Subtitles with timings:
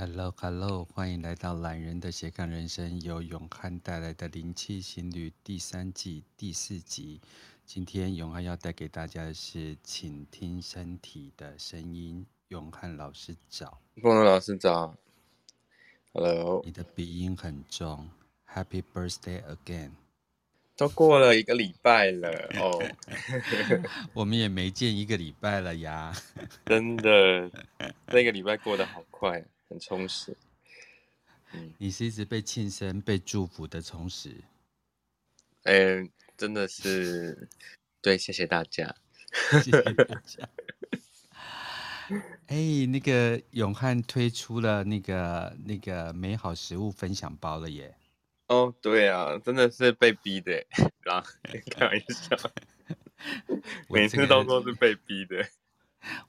[0.00, 7.20] Hello，Hello，欢迎来到懒人的斜杠人生，由永汉带来的灵气行旅第三季第四集。
[7.66, 12.24] 今天永汉要带给大家的是，请听身体的声音。
[12.48, 14.96] 永汉老师早，凤龙老师早。
[16.14, 18.08] Hello，你的鼻音很重。
[18.50, 19.90] Happy birthday again！
[20.78, 22.82] 都过了一个礼拜了哦，
[24.14, 26.10] 我们也没见一个礼拜了呀。
[26.64, 27.50] 真的，
[28.06, 29.44] 这个礼拜过得好快。
[29.70, 30.36] 很充实，
[31.52, 34.34] 嗯，你是一直被庆生、被祝福的充实。
[35.62, 37.48] 哎、欸，真的是，
[38.02, 38.92] 对，谢谢大家，
[39.62, 40.48] 谢谢大家。
[42.48, 47.94] 哎、欸，那个永汉推出了那个那个美好食物分享包了耶！
[48.48, 50.66] 哦，对啊，真的是被逼的，
[51.06, 51.22] 啊，
[51.70, 52.36] 开玩笑，
[53.88, 55.48] 每次都说是被逼的。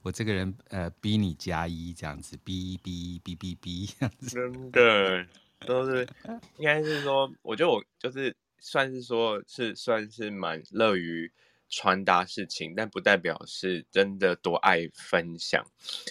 [0.02, 5.26] 我这个人，呃，逼你加一这样子，逼逼逼逼逼这样子，真的
[5.66, 6.06] 都是，
[6.58, 11.30] 应该是说，我觉得我就是算是说，是算是蛮乐于
[11.68, 15.64] 传达事情，但不代表是真的多爱分享。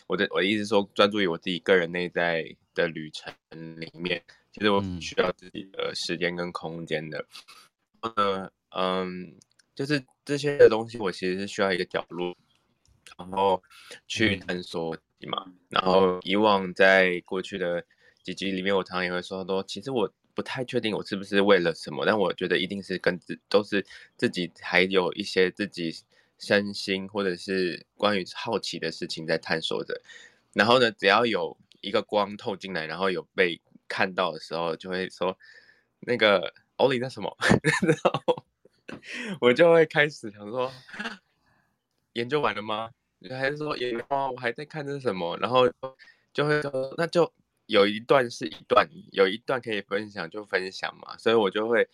[0.08, 3.32] 我的我的意思说，专注于我自己个人内在的旅程
[3.80, 7.26] 里面，其实我需要自己的时间跟空间的。
[8.02, 9.36] 嗯嗯，
[9.76, 12.36] 就是这些的东西，我其实是需要一个角落。
[13.18, 13.62] 然后
[14.08, 14.96] 去探索
[15.28, 17.84] 嘛，然后以往在过去的
[18.24, 23.86] 几集里面，我常常也会说说，其实我不太确定我是不是为了什么，但我觉得一定是跟自都是
[24.18, 25.94] 自己还有一些自己
[26.40, 30.02] 身心或者是关于好奇的事情在探索着。
[30.54, 35.38] 然后呢，只要有一个光透进来，然后有被看到的时候，就会说
[36.00, 37.36] 那个欧里那什么，
[37.86, 38.46] 然后
[39.40, 40.72] 我就会开始想说，
[42.14, 42.92] 研究完了吗？
[43.24, 45.72] 你还是说也哦，我还在看这什么，然后
[46.34, 47.32] 就会说那就
[47.68, 51.88] 有一段是一段，有一段可以分享就分享嘛，所以我就会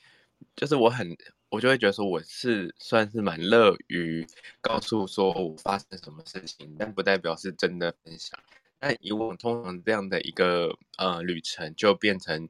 [0.56, 1.18] 就是我很
[1.50, 4.26] 我就会觉得说我是算是蛮乐于
[4.62, 8.40] 告诉说我发生什么事情，但不代表是真的分享。
[8.80, 12.48] 但以往通常这样的一个呃旅程就变成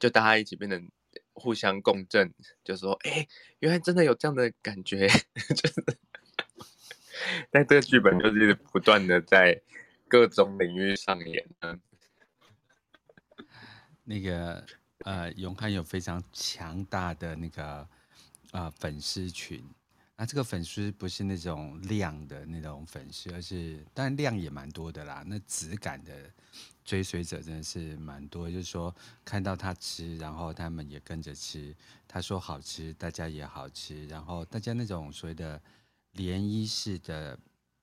[0.00, 0.90] 就大家一起变成
[1.34, 2.34] 互相共振，
[2.64, 3.28] 就说哎，
[3.60, 5.06] 原来真的有这样的感觉，
[5.54, 5.84] 就是。
[7.50, 9.60] 但这个剧本就是不断的在
[10.08, 11.46] 各种领域上演。
[14.04, 14.64] 那个
[15.04, 17.88] 呃，永汉有非常强大的那个
[18.50, 19.64] 呃粉丝群，
[20.16, 25.22] 那这个粉丝不是那种量的那种粉丝，而是当然量也蛮多的啦。
[25.26, 26.12] 那质感的
[26.84, 31.74] 追随者真的是蛮多，就是说看到他吃，然后他们也跟着吃。
[32.08, 35.62] 他说好吃，大家也好吃，然后大家那种所谓的。
[36.16, 37.38] 涟漪式的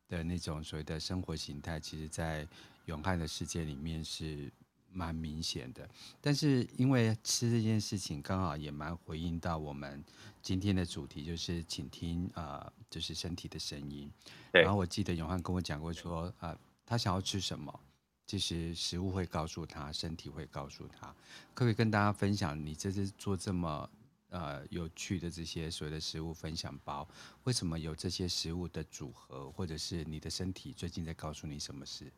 [0.08, 2.48] 的那种所谓的生活形态，其实，在
[2.86, 4.52] 永汉的世界里面是
[4.92, 5.88] 蛮明显的。
[6.20, 10.04] 但是，因为吃这件事情，刚好也蛮回应到我们
[10.42, 14.12] 今天的主题，就是请听啊、呃，就是身体的声音。
[14.52, 17.80] 然后，我记得永汉跟我讲过说，啊、呃，他想要吃什么，
[18.26, 21.08] 其实食物会告诉他，身体会告诉他。
[21.54, 23.90] 可不可以跟大家分享，你这次做这么？
[24.30, 27.08] 呃，有趣的这些所谓的食物分享包，
[27.44, 32.12] 为什么有这些食物的组合，或者是你的身体最近在告诉你什么事？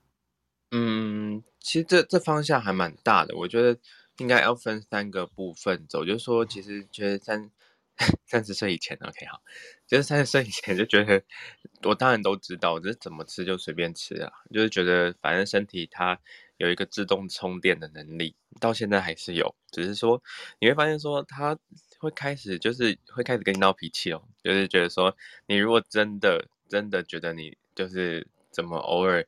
[0.73, 3.77] 嗯，其实这这方向还蛮大的，我觉得
[4.19, 6.05] 应该要分三个部分走。
[6.05, 7.51] 就是说，其实觉得三
[8.25, 9.41] 三十岁以前，OK，好，
[9.85, 11.21] 就是三十岁以前就觉得，
[11.83, 16.17] 我当然都知道，就是怎么吃就随便吃啊，就是觉得反正身体它
[16.61, 20.21] 有一个自动充电的能力，到现在还是有，只是说
[20.59, 21.57] 你会发现说它。
[22.01, 29.23] 会开始就是会开始跟你闹脾气哦，就是觉得说你如果真的真的觉得你就是怎么偶尔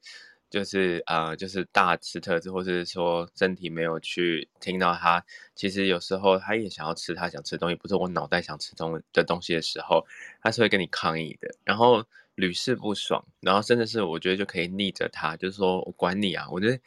[0.50, 5.24] 就是啊、就是大吃特吃，或是说身体没有去听到他，
[5.54, 10.06] 其实有时候他也想要吃他想吃东西，不是我脑袋想吃东的东西的时候，
[10.42, 16.80] 他是会跟你抗议的，然后屡试不爽，然后甚至是我觉得就可以逆着他，就是说我管你啊，我觉得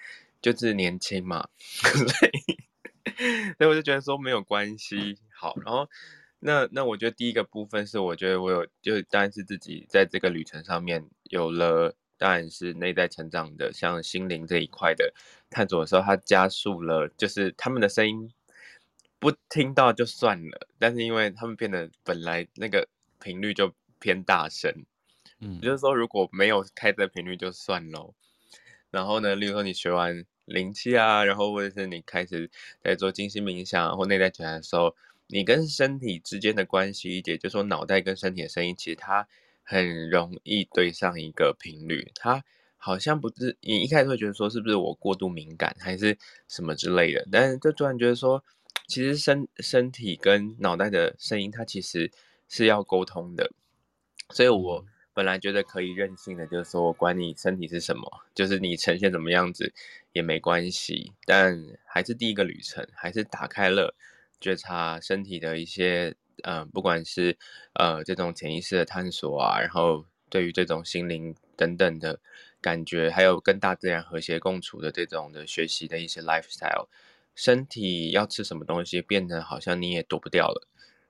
[0.52, 5.18] 就是年轻嘛， 所以所以我就觉得说没有关系。
[5.34, 5.88] 好，然后
[6.38, 15.12] 那那我觉得第一个部分是，我觉得我有就当然是自己在这个旅程上面有了，当然是内在成长的，像心灵这一块的
[15.50, 18.32] 探索的时候，它加速了，就是他们的声音
[19.18, 22.86] 不听到就算了，但是因为他们变得本来那个
[23.20, 24.72] 频率就偏大声，
[25.40, 28.14] 嗯，就是说如果没有开这频率就算喽。
[28.92, 32.50] 然后呢，例如说你学完灵气啊，然后或者是你开始
[32.82, 34.96] 在做静心冥想或内在觉察的时候。
[35.28, 39.26] 你跟身体之间的关系，也就是说，脑袋跟身体的声音，其实它
[39.64, 42.44] 很容易对上一个频率，它
[42.76, 46.16] 好像不是你一开始会觉得说是不是我过度敏感还是
[46.46, 48.44] 什么之类的，但是就突然觉得说，
[48.86, 52.08] 其实身身体跟脑袋的声音它其实
[52.48, 53.50] 是要沟通的，
[54.30, 54.86] 所以我
[55.16, 59.72] 本来觉得可以任性的，就是说我管你身体是什么，就是你呈现怎么样子
[60.12, 63.94] 也没关系，但还是第一个旅程，还是打开了
[64.38, 67.38] 觉察身体的一些呃，不管是
[67.72, 72.20] 呃这种潜意识的探索啊，然后对于这种心灵等等的。
[72.58, 76.88] 感觉还有跟大自然和谐共处的这种的学习的一些 lifestyle，
[77.36, 80.66] 身体要吃什么东西，变得好像你也躲不掉了，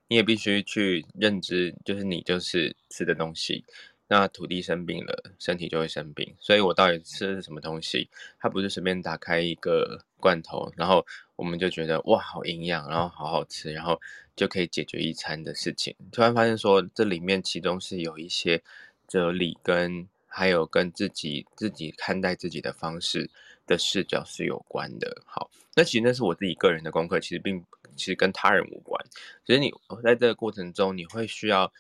[0.08, 3.64] 你也必须去认知，就是你就是吃的东西。
[4.08, 6.35] 那土地生病了，身体就会生病。
[6.38, 8.08] 所以我到底吃的是什么东西？
[8.38, 11.06] 它不是随便打开一个罐头，然后
[11.37, 14.00] 我们就觉得哇好营养，然后好好吃，然后
[14.35, 15.94] 就可以解决一餐的事情。
[16.12, 18.62] 突然发现说，这里面其中是有一些
[19.06, 20.08] 哲理跟。
[20.29, 23.31] 还有跟自己自己看待自己的方式
[23.67, 25.23] 的视角是有关的。
[25.25, 27.64] 好，那其实那是我自己个人的功课，其实并
[27.97, 29.03] 其实跟他人无关。
[29.47, 29.73] 其实你
[30.03, 31.73] 在这个过程中，你会需要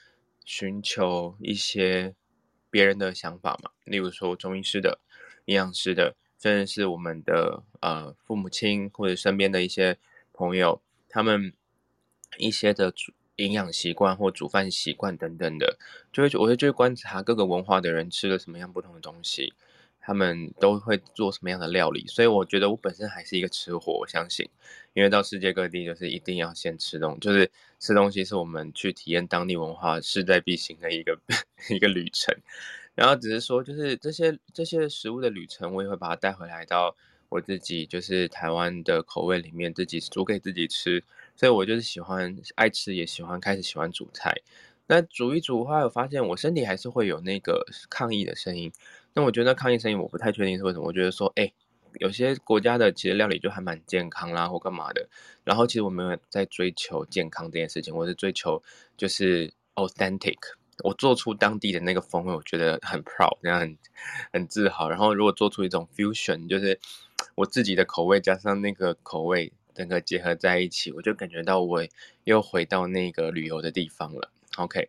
[0.46, 2.14] 寻求一些
[2.70, 3.72] 别人的想法嘛？
[3.84, 4.98] 例如说中医师的、
[5.44, 9.98] 营养师的，甚至是我们的呃父母亲或者身边的一些
[10.32, 11.52] 朋友，他们
[12.38, 13.12] 一些的主。
[13.36, 15.78] 营养习惯或煮饭习惯等等的，
[16.10, 19.52] 就会我会去观察各个文化的人吃了什么样不同的东西，
[20.06, 22.06] 他们都会做什么样的料理。
[22.06, 24.48] 所以我觉得我本身还是一个吃货，我相信，
[24.94, 27.50] 因为到世界各地就是一定要先吃东西，就是
[27.80, 31.18] 吃东西是我们去体验当地文化势在必行的一个
[31.74, 32.32] 一个旅程。
[32.94, 36.94] 然后只是说，就是这些这些食物的旅程，我也会把它带回来到
[37.28, 41.02] 我自己就是台湾的口味里面，自己煮给自己吃。
[41.34, 44.32] 所以我就是喜欢爱吃，也喜欢开始喜欢煮菜。
[44.86, 48.72] 那煮一煮的话，我发现我身体还是会有那个抗议的声音。
[49.16, 50.84] 那我觉得抗议声音，我不太确定是为什么。
[50.84, 51.50] 我觉得说，哎，
[52.00, 55.08] 有些国家的其实料理就还蛮健康啦，或干嘛的。
[55.42, 58.62] 然后其实我没有在追求健康这件事情，我是追求
[58.94, 60.36] 就是 authentic，
[60.84, 63.78] 我做出当地的那个风味，我觉得很 proud，这样很
[64.34, 64.90] 很自豪。
[64.90, 66.78] 然后如果做出一种 fusion，就是
[67.34, 69.52] 我自己的口味加上那个口味。
[69.76, 71.86] 整个结合在一起，我就感觉到我
[72.24, 74.30] 又回到那个旅游的地方了。
[74.56, 74.88] OK，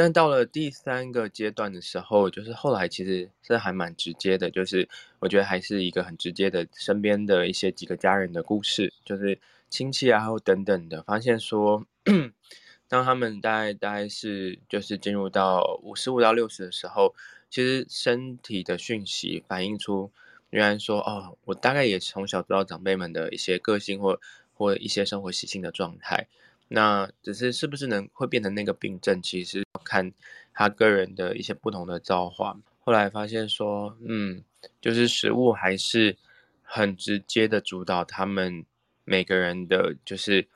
[0.00, 11.84] 那到了第三个阶段的时候，就是后来其实是还蛮直接的，就是我觉得还是一个很直接的身边的一些几个家人的故事，就是亲戚啊，还有等等的，发现说，
[12.86, 17.16] 当他们大概大概是就是进入到五十五到六十的时候，
[17.50, 20.12] 其实身体的讯息反映出。
[20.50, 24.18] 原来说哦，我大概也从小知道长辈们的一些个性或
[24.54, 26.28] 或一些生活习性的状态，
[26.68, 30.12] 那只是是不是能会变成那个病症，其实看
[30.52, 32.58] 他个人的一些不同的造化。
[32.80, 34.42] 后来发现说，嗯，
[34.80, 36.16] 就是食物还是
[36.62, 38.64] 很直接的主导他们
[39.04, 40.46] 每个人的，就是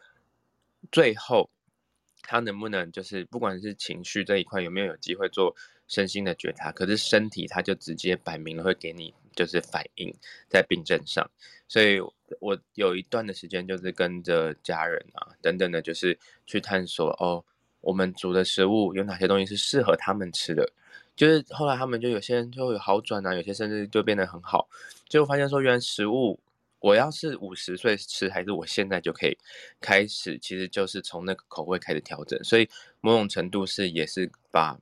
[0.90, 1.50] 最后
[2.22, 5.54] 他能不能就是不管是情绪这一块有没有有机会做
[5.88, 9.14] 身心的觉察，可是身体他就直接摆明了会给你。
[9.34, 10.14] 就是反映
[10.48, 11.28] 在病症上，
[11.68, 11.98] 所以
[12.40, 17.44] 我有一段的时间就是跟着家人啊等等的，就是去探索哦，
[17.80, 20.70] 我们煮的食物有哪些东西是适合他们吃的。
[21.14, 24.68] 就是后来他们就有些人就有好转啊，有些甚至就变得很好。
[25.08, 26.40] 最后发现说，原来食物
[26.80, 29.36] 我要是五十岁吃，还是我现在就可以
[29.80, 32.42] 开始，其实就是从那个口味开始调整。
[32.42, 32.68] 所以
[33.00, 34.78] 某种程度是也是把。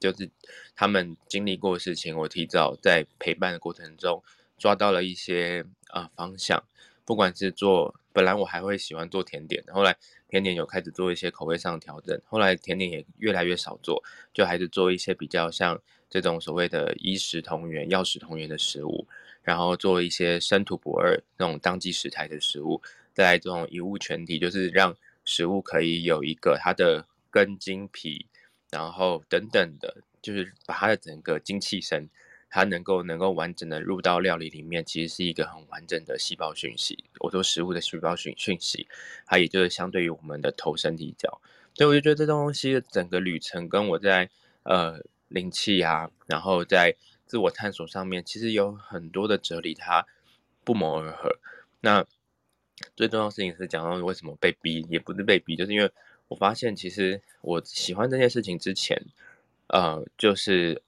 [0.00, 0.28] 就是
[0.74, 4.24] 他们经历过的事情，我提早在陪伴的过程中
[4.58, 6.64] 抓到了一些啊、方向。
[7.04, 9.96] 不管是做，本来我还会喜欢做甜点，后来
[10.28, 14.02] 甜点有开始做一些口味上的调整，后来甜点也越来越少做，
[14.32, 19.06] 就还是做一些比较像这种所谓的衣食同源、药食同源的食物，
[19.42, 22.80] 然后做一些生土不二那种当季食材的食物，
[23.12, 28.26] 在这种一物全体，就是让食物可以有一个它的根茎皮。
[28.70, 32.08] 然后等等的，就是把它的整个精气神，
[32.48, 37.04] 它能够能够完整的入到料理里面，其实是一个很完整的细胞讯息。
[37.18, 38.86] 我说食物的细胞讯讯息，
[39.26, 41.40] 它也就是相对于我们的头身体脚，
[41.74, 44.30] 所以我就觉得这东西整个旅程跟我在
[44.62, 46.94] 呃灵气啊，然后在
[47.26, 50.06] 自我探索上面，其实有很多的哲理，它
[50.64, 51.38] 不谋而合。
[51.80, 52.06] 那
[52.94, 55.90] 最重要的事情是讲到为什么被逼，也不是被逼，就是因为。
[56.30, 58.96] 我发现，其实我喜欢这件事情之前，
[59.66, 60.80] 呃，就是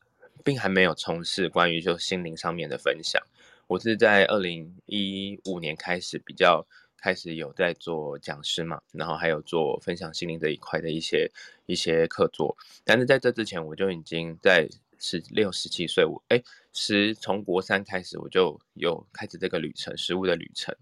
[0.45, 3.21] 并还没有从事关于就心灵上面的分享。
[3.67, 6.65] 我是在二零一五年开始比较
[6.97, 11.29] 开始有在做讲师嘛，然后还有做分享心灵这一块的一些
[11.67, 12.57] 一些课座。
[12.85, 14.69] 但是在这之前，我就已经在
[15.01, 16.41] 十六、十七岁，我哎
[16.73, 20.73] 十从国三开始我就有开始这个旅程，食物的旅程。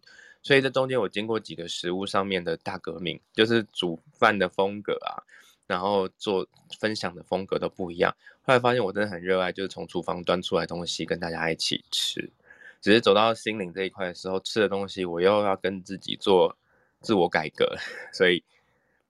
[0.43, 5.21] 所以这中间我经过几个食物上面的大革命，就是煮饭的风格啊，
[5.67, 6.47] 然后做
[6.79, 8.17] 分享的风格都不一样。
[8.43, 12.31] 后来发现我真的很热爱，就是从厨房端出来东西跟大家一起吃。
[12.81, 16.57] 只是走到心灵这一块的时候，吃的东西我又要跟自己做
[17.03, 17.77] 自我改革，
[18.11, 18.43] 所以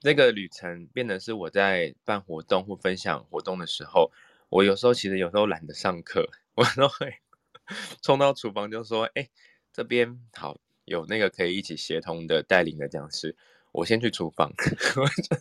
[0.01, 4.11] 这个旅程变得是我在办活动或分享活动的时候，
[4.49, 7.15] 我有时候其实有时候懒得上课，我都会
[8.03, 9.29] 冲到厨房就说：“哎，
[9.73, 10.59] 这边好。”
[10.91, 13.37] 有那个可以一起协同的带领的讲师，
[13.71, 14.53] 我先去厨房，
[15.01, 15.37] 我就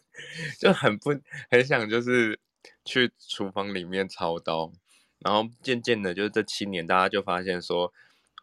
[0.59, 1.09] 就很不
[1.49, 2.39] 很想就是
[2.85, 4.71] 去厨房里面操刀，
[5.17, 7.91] 然后渐渐的，就是这七年，大家就发现说，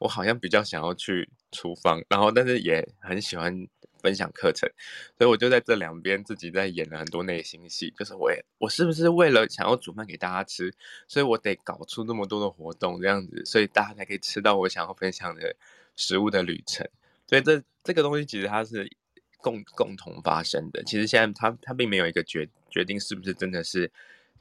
[0.01, 3.69] 我好像比较想要去厨房，然后但是也很喜欢
[4.03, 4.69] 分享课程，
[5.17, 10.75] 所以我就在这两边自己在演了很多内心戏，就是我我是不是为了想要煮饭给大家吃，
[11.07, 15.55] 所以我得搞出那么多的活动这样子，所以大家才可以吃到我想要分享的。
[15.97, 16.87] 食物的旅程，
[17.27, 18.89] 所以这这个东西其实它是
[19.39, 20.83] 共共同发生的。
[20.85, 23.91] 其实现在它它并没有一个决决定是不是真的是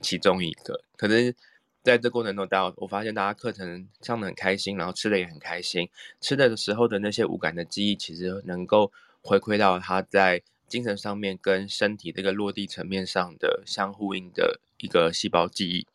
[0.02, 0.84] 其中一个。
[0.98, 1.34] 可是
[1.82, 5.90] 在这过程中，大家我发现大家课程上的很开心，然后吃的也很开心。
[6.20, 15.88] 吃的时候的那些五感的记忆，其实能够回馈到他在精神上面跟身体这个落地层面上的相呼应的一个细胞记忆。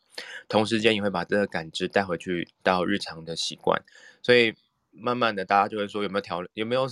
[0.49, 3.83] 同时间也会把这个感知带回去到日常的习惯，
[4.23, 4.55] 所以。
[4.91, 6.87] 慢慢的，大家就会说有没有调，有没有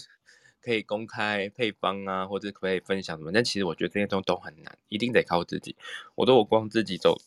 [0.62, 3.32] 可以公开配方啊，或者可以分享什么？
[3.32, 5.76] 但其实我觉得这些东西都很难，一定得靠自己。
[6.16, 7.22] 我都我光自己走，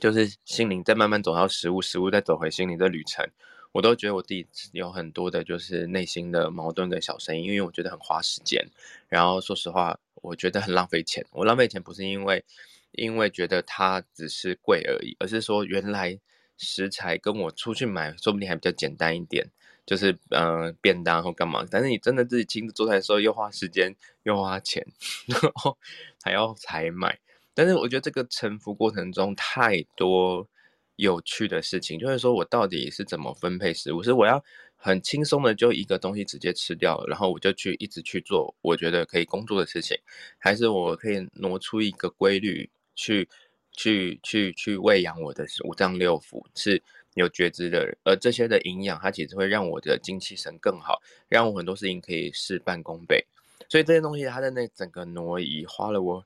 [0.00, 3.28] 就是心灵再慢慢走到食物，食物再走回心灵的旅程，
[3.72, 8.68] 我都觉得我自己有很多的就是内心的矛盾跟小声音，因为我觉得很花时间。
[9.08, 11.26] 然后说实话，我觉得很浪费钱。
[11.32, 12.44] 我浪费钱不是因为
[12.92, 16.18] 因为觉得它只是贵而已，而是说原来
[16.56, 19.48] 食材跟我出去买，说不定还比较简单一点。
[19.90, 23.92] 就是呃便当或干嘛，但是你真的自己亲自做菜的时候，又花时间
[24.22, 24.86] 又花钱，
[25.26, 25.76] 然后
[26.22, 27.18] 还要采买。
[27.54, 30.48] 但是我觉得这个沉浮过程中太多
[30.94, 34.00] 有趣的事情，就是说我到底是怎么分配食物？
[34.00, 34.40] 是我要
[34.76, 39.98] 很轻松的就一个东西直接吃掉，然后我就去一直去做我觉得可以工作的事情，
[40.38, 43.28] 还是我可以挪出一个规律去
[43.72, 46.46] 去去去喂养我的五脏六腑？
[46.54, 46.80] 是。
[47.14, 53.24] 有觉知的人，而这些的营养，它其实会让我的精气神更好，让我很多事情可以事半功倍。
[53.68, 56.24] 所以这些东西，它的那整个挪移，花了我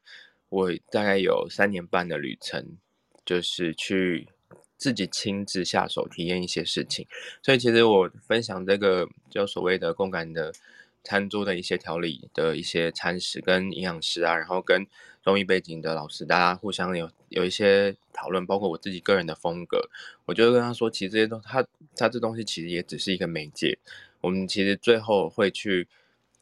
[0.48, 2.76] 我大概有三年半的旅程，
[3.24, 4.28] 就是去
[4.76, 7.06] 自己亲自下手体验一些事情。
[7.42, 10.52] 所以其实我分享这个就所谓的共感的
[11.02, 14.86] 餐桌的一些调理的一些餐食，跟营养师啊，然后跟
[15.24, 19.88] 中医背景的老师，大家互相有有一些讨论，包括我自己个人的风格，
[20.26, 21.66] 我就跟他说，其实这些东他
[21.96, 23.78] 他这东西其实也只是一个媒介，
[24.20, 25.88] 我们其实最后会去，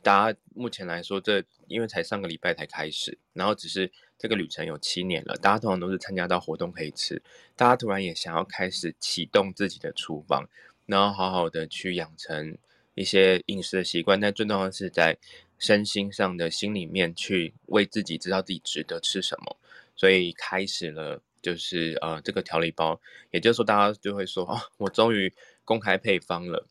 [0.03, 7.23] 大家目前来说，这因为才上个礼拜才开始，然后只是这个旅程有七年了，大家通常都是参加到活动可以吃，
[7.55, 10.49] 大家突然也想要开始启动自己的厨房，
[10.87, 12.59] 然后好好的去养成。
[12.95, 15.17] 一些饮食的习惯，但最重要的是在
[15.63, 19.57] 身心上的心里面去为自己知道自己值得吃什么，
[19.95, 23.01] 所以开始了就是呃这个调理包，
[23.31, 25.33] 也就是说大家就会说哦，我终于
[25.65, 26.67] 公开配方了，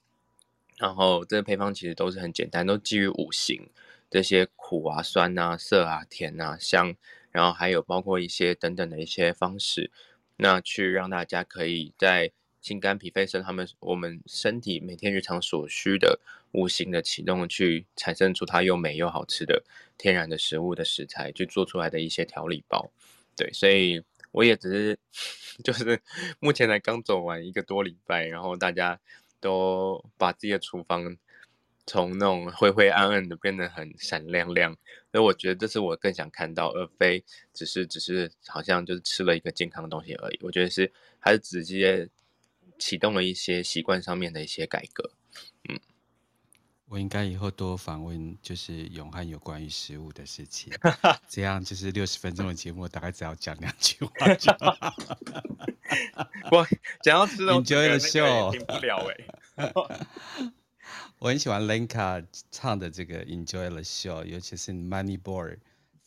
[0.78, 3.70] 然后这个配方其实都是很简单，都基于五行
[4.10, 6.94] 这些苦啊、酸啊、涩啊、甜啊、香，
[7.32, 9.90] 然后还有包括一些等等的一些方式，
[10.36, 12.34] 那去让大家可以在。
[12.62, 16.20] 心肝脾肺肾，他们我们身体每天日常所需的
[16.52, 19.64] 无形的启动，去产生出它又美又好吃的
[19.98, 22.92] 天然的食物的食材，去做出来的一些调理包。
[23.36, 25.00] 对，所以我也只是
[25.64, 26.00] 就是
[26.40, 29.00] 目前才刚走完一个多礼拜，然后大家
[29.40, 31.18] 都把自己的厨房
[31.88, 34.78] 从那种灰灰暗暗的变得很闪亮亮，
[35.12, 40.40] 所以我觉得这是我更想看到，而非只是只是好像就是吃了一个健康的东西而已。
[40.44, 42.08] 我觉得是还是直接。
[42.82, 45.12] 启动了一些习惯上面的一些改革，
[45.70, 45.80] 嗯，
[46.88, 50.74] 我应该以后多访问就是永汉有关于食物的事情，
[51.30, 54.76] 这样就是六十分钟的节目，大概只要讲两句话就好。
[56.52, 56.66] 我
[57.04, 59.08] 讲到吃的，Enjoy the show，停不了
[59.56, 59.72] 哎。
[61.20, 65.56] 我很喜欢 Lenka 唱的这个 Enjoy the show，尤其是 Money Boy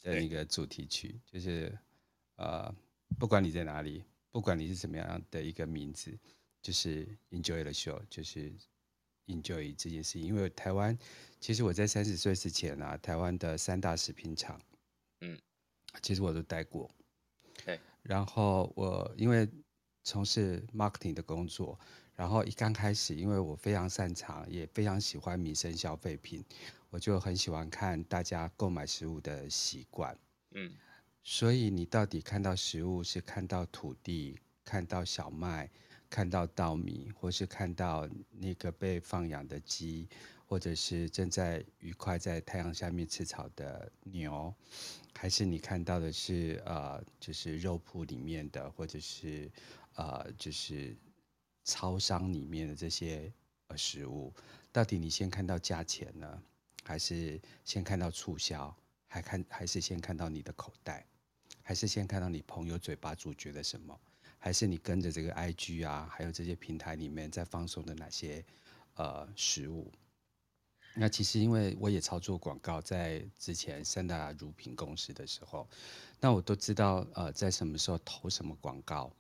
[0.03, 1.79] 的那个主题曲，就是
[2.35, 2.75] 呃，
[3.17, 4.03] 不管你在哪里，
[4.33, 6.19] 不管你是什么样的一个名字。
[6.65, 8.51] 就是 enjoy the show，就是
[9.27, 10.23] enjoy 这件事情。
[10.23, 10.99] 因为台湾，
[11.39, 14.59] 其实我在三十岁之前啊，台湾的三大食品厂，
[15.21, 15.39] 嗯，
[16.01, 16.91] 其实我都待过。
[17.67, 17.79] 对。
[18.03, 19.47] 然后我因为
[20.05, 21.79] 从事 marketing 的工作，
[22.15, 26.43] 然后一刚开始，因为我非常擅长，也非常喜欢民生消费品，
[26.89, 30.19] 我就很喜欢看大家购买食物的习惯。
[30.53, 30.73] 嗯，
[31.23, 35.71] 所以你到底看到食物是看到土地，看到小麦，
[36.15, 40.09] 看到稻米，或是看到那个被放养的鸡，
[40.47, 44.55] 或者是正在愉快在太阳下面吃草的牛，
[45.17, 49.51] 还是你看到的是呃，就是肉铺里面的，或者是
[49.97, 50.97] 呃，就是
[51.65, 53.33] 超商里面的这些
[53.67, 54.33] 呃食物，
[54.71, 56.43] 到底你先看到价钱呢，
[56.85, 58.73] 还是先看到促销，
[59.09, 61.05] 还看还是先看到你的口袋，
[61.61, 64.01] 还是先看到你朋友嘴巴咀嚼的什么，
[64.45, 68.45] 还是你跟着这个 IG 啊，还有这些平台里面在放送的哪些
[68.97, 69.91] 呃食物？
[70.95, 75.67] 那其实因为我也操作广告，在之前三大乳品公司的时候，
[76.21, 79.11] 那我都知道呃在什么时候投什么广告，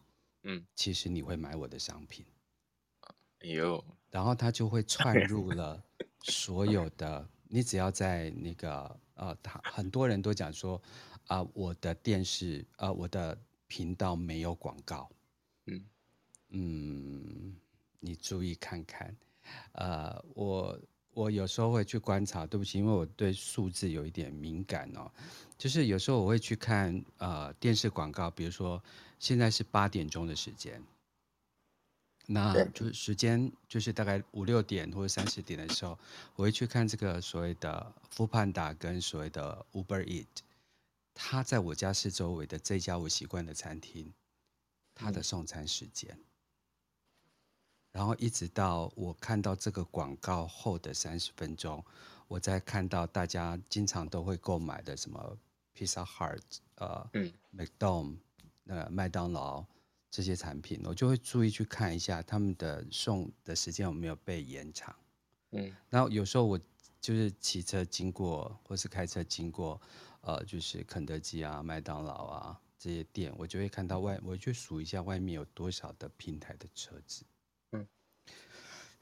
[0.42, 2.26] 嗯，其实你会买我的商品，
[3.40, 5.82] 有，然后它就会串入了
[6.20, 10.76] 所有的，你只要在那个呃，他很多人都讲说
[11.28, 13.38] 啊、呃，我的电视呃，我的
[13.74, 15.10] 频道没有广告，
[15.66, 15.84] 嗯
[16.50, 17.56] 嗯，
[17.98, 19.16] 你注意看看，
[19.72, 20.78] 呃，我。
[21.16, 25.08] 我有时候会去观察，对不起，因为我对数字有一点敏感哦。
[25.56, 28.82] 就是有时候我会去看呃电视广告，比如说
[29.20, 30.82] 现在是八点钟的时间，
[32.26, 35.96] 那就时间就是大概五六点或者三四点的时候，
[36.34, 40.26] 我会去看这个所谓的 Foodpanda 跟所谓的 Uber Eat，
[41.14, 44.12] 他在我家市周围的这家我习惯的餐厅，
[44.94, 46.10] 他的送餐时间。
[46.12, 46.24] 嗯
[47.94, 51.80] 然后一直到我看到这个广告后的三十分钟，
[52.26, 55.38] 我再看到大家经常都会购买的什么
[55.76, 56.40] Pizza Hut、
[56.74, 58.16] 呃，嗯，McDonald、
[58.66, 59.64] 呃，麦当劳
[60.10, 64.92] 这些产品，我就会注意去看一下他们的送的时间有没有被延长。
[65.52, 66.58] 嗯，然后有时候我
[67.00, 69.80] 就是骑车经过或是开车经过，
[70.26, 77.24] 呃，就是肯德基啊、麦当劳啊这些店，我就会看到外，我就数一下外面有多少的平台的车子。
[77.72, 77.86] 嗯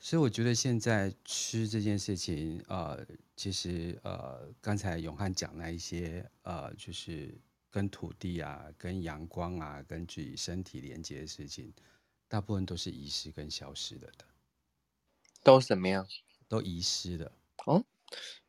[0.05, 3.07] 所以我觉得现在吃这件事情，呃，
[3.37, 7.33] 其实呃，刚才永汉讲那一些，呃，就是
[7.71, 11.73] 跟土地啊、跟阳光啊、跟自己身体连接的事情，
[12.27, 14.25] 大部分都是遗失跟消失了的。
[15.45, 16.05] 都怎么样？
[16.49, 17.33] 都遗失了。
[17.67, 17.85] 哦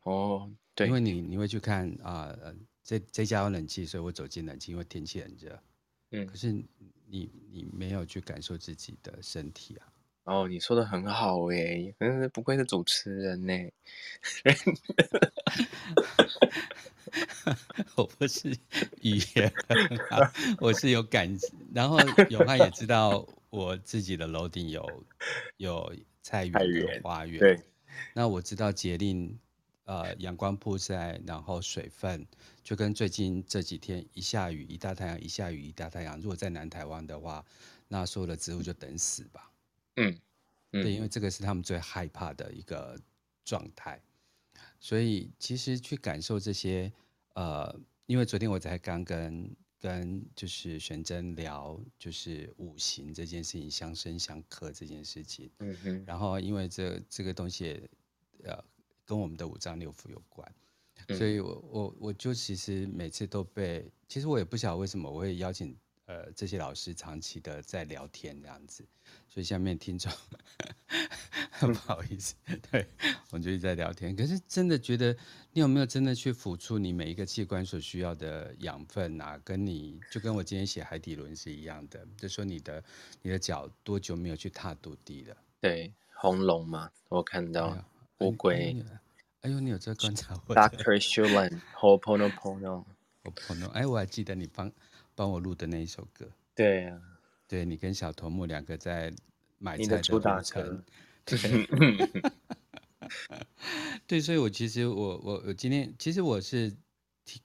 [0.02, 5.58] 哦，对，因为你你会去看啊、呃，这这家有冷气，所以我走进冷气，因为天气很热。
[6.10, 6.52] 嗯，可是
[7.06, 9.86] 你你没有去感受自己的身体啊。
[10.24, 13.52] 哦，你说的很好哎，嗯，不愧是主持人呢。
[17.96, 18.48] 我不是
[19.02, 20.18] 语言很好，
[20.60, 21.38] 我是有感。
[21.72, 21.98] 然后
[22.30, 25.04] 永汉也知道我自己的楼顶有
[25.58, 27.38] 有菜园、有花园。
[27.38, 27.60] 对。
[28.14, 29.38] 那我知道节令，
[29.84, 32.26] 呃，阳光曝晒，然后水分，
[32.62, 36.18] 就跟最近这几天一下雨一大太阳，一下雨一大太阳。
[36.20, 37.44] 如果在南台湾的话，
[37.88, 39.52] 那所有的植物就等死吧。
[39.96, 40.18] 嗯，
[40.70, 42.98] 对，因为这个是他们最害怕的一个
[43.44, 44.00] 状态，
[44.80, 46.90] 所以其实去感受这些，
[47.34, 57.82] 呃，因为昨天我才刚跟跟就是玄真聊，就是五行这件事情，相生相克这件事情，嗯哼，然后因为这这个东西，
[58.44, 58.64] 呃，
[59.04, 60.50] 跟我们的五脏六腑有关，
[61.16, 65.76] 所以我我我就其实每次都被，其实我也不晓得为什么我会邀请。
[66.06, 68.86] 呃，这些老师长期的在聊天这样子，
[69.26, 70.12] 所以下面听众
[71.50, 72.34] 很 不好意思，
[72.70, 72.86] 对，
[73.30, 74.14] 我们就一直在聊天。
[74.14, 75.16] 可是真的觉得，
[75.54, 79.40] 你有没有真的去付出你每一个器官所需要的养分啊？
[79.42, 82.84] 跟你就跟我今天写海底轮是一样的，就说你的
[83.22, 85.34] 你的脚多久没有去踏土地了？
[85.58, 85.90] 对，
[86.20, 87.82] 红龙嘛，我看到
[88.18, 88.76] 乌龟、
[89.40, 93.68] 哎呦，你有这个观察？Doctor Shulen，Ho'oponopono，Ho'oponopono。
[93.70, 94.70] 哎，我还记得你帮。
[95.16, 97.00] 帮我录的那一首歌，对呀、啊，
[97.46, 99.14] 对你跟小头目两个在
[99.58, 100.84] 买菜的过程，
[101.24, 101.38] 对，
[104.08, 106.76] 对，所以我其实我我我今天其实我是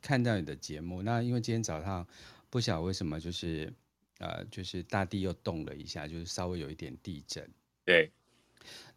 [0.02, 2.08] 看到你的节目，那因为今天早上
[2.50, 3.72] 不晓得为什么就是
[4.18, 7.48] 呃就是大地又动了一下，就是稍微有一点地震，
[7.86, 8.12] 对，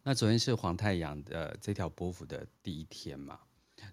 [0.03, 3.39] 那昨天是黄太阳的这条波幅的第一天嘛，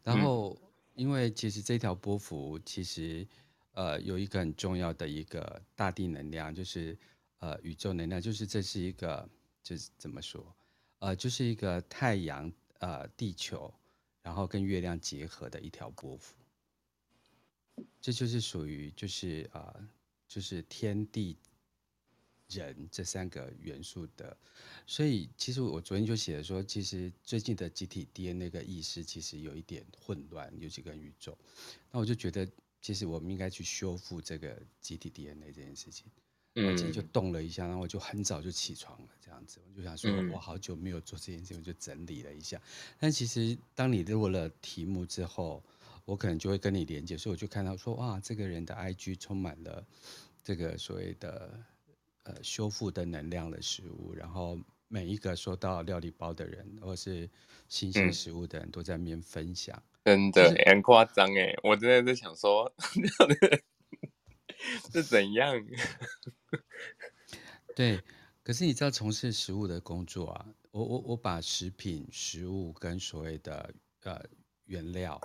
[0.02, 3.26] 然后、嗯、因为其实这条波幅其实。
[3.72, 6.98] 呃，有一个很重要的一个大地能量，就是
[7.38, 9.26] 呃宇宙能量，就是这是一个
[9.62, 10.44] 就是怎么说，
[10.98, 13.72] 呃，就是一个太阳呃地球，
[14.22, 16.34] 然后跟月亮结合的一条波幅，
[18.00, 19.88] 这就是属于就是啊、呃、
[20.26, 21.36] 就是天地
[22.50, 24.36] 人这三个元素的。
[24.86, 31.36] 所以其实我昨天就写了说，其实最近的集体 DNA 那个意识其实有一点混乱，尤其跟宇宙。
[31.90, 32.48] 那我就觉得，
[32.80, 36.06] 其实我们应该去修复这个集体 DNA 这件事情。
[36.56, 42.60] 我今天就动了一下，然后我就很早就起床了，这样子，我就想说，我好久没有做这件事情，我就整理了一下。
[42.98, 45.62] 但其实当你录了题目之后，
[46.04, 49.86] 我可能就会跟你连接，所以我就看到说，哇，这个人的 IG 充满了
[50.42, 51.64] 这个所谓的
[52.24, 57.28] 呃修复的能量的食物，然后每一个收到料理包的人，或是
[57.68, 62.72] 新鲜食物的人都在面分享，真的很夸张哎，我真的是想说。
[64.92, 65.54] 是怎样？
[67.74, 67.98] 对，
[68.42, 74.22] 可是你知道从事食物的工作啊，我我我把食品、食物跟所谓的呃
[74.66, 75.18] 原料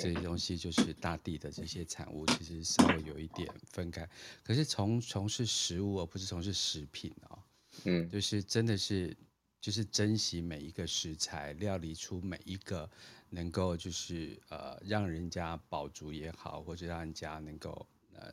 [0.00, 4.08] 这些东西，就是大地的这些产物，其实稍微有一点分开。
[4.42, 7.38] 可是从从事食物而不是从事食品哦，
[7.84, 9.16] 嗯，就是真的是
[9.60, 12.88] 就是珍惜每一个食材，料理出每一个
[13.28, 18.32] 能够就是呃让人家饱足也好，或者让人家能够呃。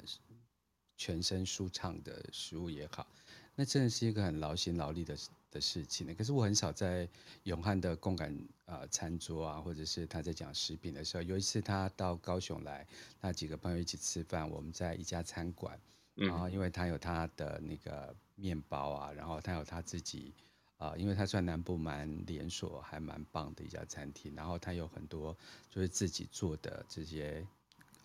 [0.99, 3.06] 全身舒畅的食物也好，
[3.53, 5.15] 那真的是一个很劳心劳力的
[5.51, 6.13] 的事情呢。
[6.13, 7.07] 可是我很少在
[7.43, 8.31] 永汉的共感
[8.65, 12.86] 啊、呃、餐桌啊，或者是他在讲食品的时候，有一次他到高雄来，
[13.21, 15.79] 那几个朋友一起吃饭，我们在一家餐馆，
[16.15, 20.33] 然后因为他有他的那个面包啊，然后他有他自己
[20.77, 25.38] 啊、呃，因为他算南部蛮连锁还蛮棒的一家餐厅，然后他有很多
[25.69, 27.45] 就是自己做的这些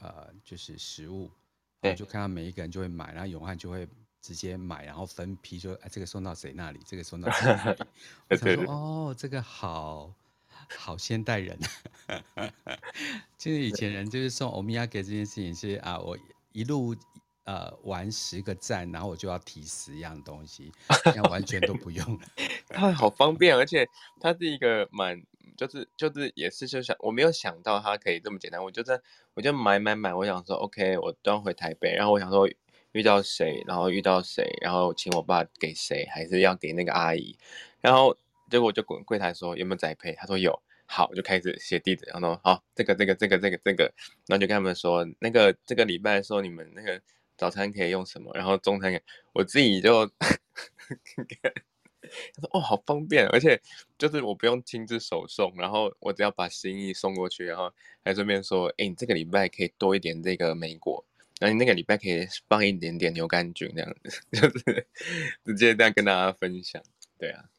[0.00, 1.30] 呃就是食物。
[1.84, 3.88] 我就看到每一个人就会买，然后永汉就会
[4.22, 6.80] 直接买，然后分批说：“哎，这个送到谁那里？
[6.86, 7.84] 这个送到谁那里？
[8.30, 10.14] ”我想说：“哦，这个好
[10.78, 11.58] 好现代人。
[13.36, 16.16] ”就是以前人就是送欧米亚给这件事情是啊，我
[16.52, 16.94] 一路
[17.44, 20.72] 呃玩十个赞，然后我就要提十样东西，
[21.04, 22.26] 这样完全都不用了。
[22.70, 23.88] 它好方便，而且
[24.20, 25.22] 它是一个蛮。
[25.54, 29.00] 就是就是也是就想我没有想到它可以这么简单，我就在
[29.34, 32.48] 我就买买买，我想说 OK，我端回台北，然后我想说
[32.92, 37.36] 遇到谁，然后遇到谁，然后请我爸给谁，还是要给那个阿姨，
[37.80, 38.16] 然后
[38.50, 43.84] 结果就滚柜台说有没有宅配，他说有，好，我就开始写地址，然后好这个这个这个这个这个，
[44.26, 47.00] 然后就跟他们说那个这个礼拜的时候你们那个
[47.36, 49.00] 早餐可以用什么，然后中餐
[49.32, 50.10] 我自己就。
[52.34, 53.58] 他说：“哦，好方便，而且
[53.96, 57.72] 就是我不用亲自手送，然后我只要把心意送过去，然后
[58.04, 61.04] 还顺便说，哎，你这个礼拜可以多一点这个梅果，
[61.42, 64.86] 那你那个礼拜可以放一点点牛肝菌，这样子， 就是
[65.44, 66.80] 直接这样跟大家分享。
[67.18, 67.50] 对啊，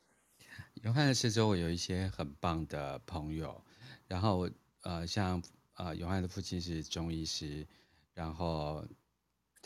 [0.84, 3.62] 永汉的四周我有一些很棒的朋友，
[4.08, 4.50] 然后
[4.84, 5.44] 呃，像
[5.76, 7.68] 呃，永汉的父亲是中医师，
[8.14, 8.88] 然后。”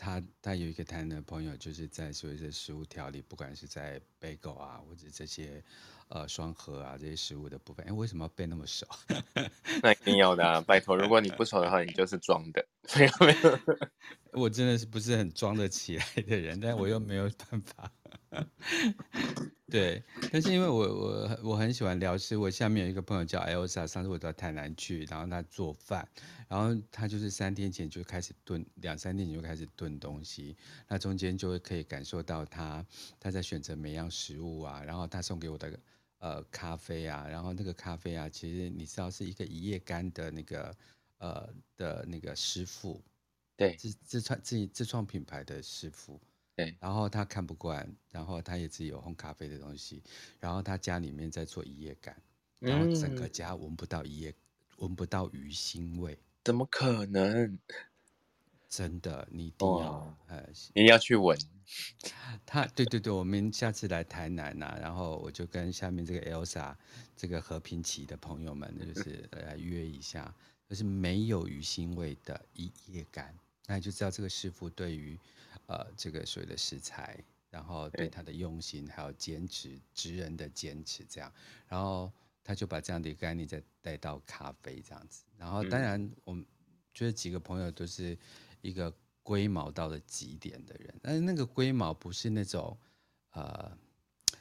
[0.00, 5.62] 他他有一个谈的朋友，就是在所谓的食物调理，不管是在贝狗啊，或者这些
[6.08, 8.86] 呃双核啊这些食物的部分，哎，为什么要背那么熟？
[9.82, 10.60] 那一定要的啊！
[10.60, 12.64] 拜托，如果你不熟的话，你就是装的。
[12.96, 13.58] 没 有没有，
[14.40, 17.90] 我真的是不是很装得起来的人，但我又没有办法。
[19.70, 26.08] 对，但是因为我我我很喜欢聊食，我下面有一个朋友叫 Elsa，上次我到台南去，然后他做饭，
[26.48, 30.56] 然后他就是三天前就开始炖，两三天前就开始炖东西，
[30.88, 32.84] 那中间就会可以感受到他
[33.20, 35.78] 他在选择每样食物啊，然后他送给我的
[36.18, 40.76] 呃咖啡啊，然后那个咖啡啊，其实你知道是一个一夜干的那个
[41.18, 43.02] 呃的那个师傅，
[43.56, 46.18] 对，自自创自己自创品牌的师傅。
[46.58, 50.02] 对，然后他看不惯，然后他也自己有烘咖啡的东西，
[50.40, 52.20] 然后他家里面在做一夜干，
[52.58, 54.34] 然后整个家闻不到一夜，
[54.78, 57.56] 闻不到鱼腥味，怎么可能？
[58.68, 60.44] 真的，你一定要，呃，
[60.74, 61.38] 你要去闻。
[62.44, 66.74] 他，对对对，我们下次来台南呐、啊，然后我就跟下面这个 Elsa
[67.16, 70.34] 这个和平期的朋友们，就是 来约一下，
[70.68, 73.32] 就是没有鱼腥味的一夜干，
[73.68, 75.16] 那你就知道这个师傅对于。
[75.68, 81.30] 呃，这个所谓的食材，然后对他的用心，还有坚持，职人的坚持，这样，
[81.66, 82.10] 然后
[82.42, 86.42] 他就把这样的一个概念再带到咖啡这样子，然后当然我们
[86.94, 88.16] 觉得几个朋友都是
[88.62, 88.90] 一个
[89.22, 92.74] 龟毛到了极点的人，但是那个龟毛不是那种
[93.32, 93.76] 呃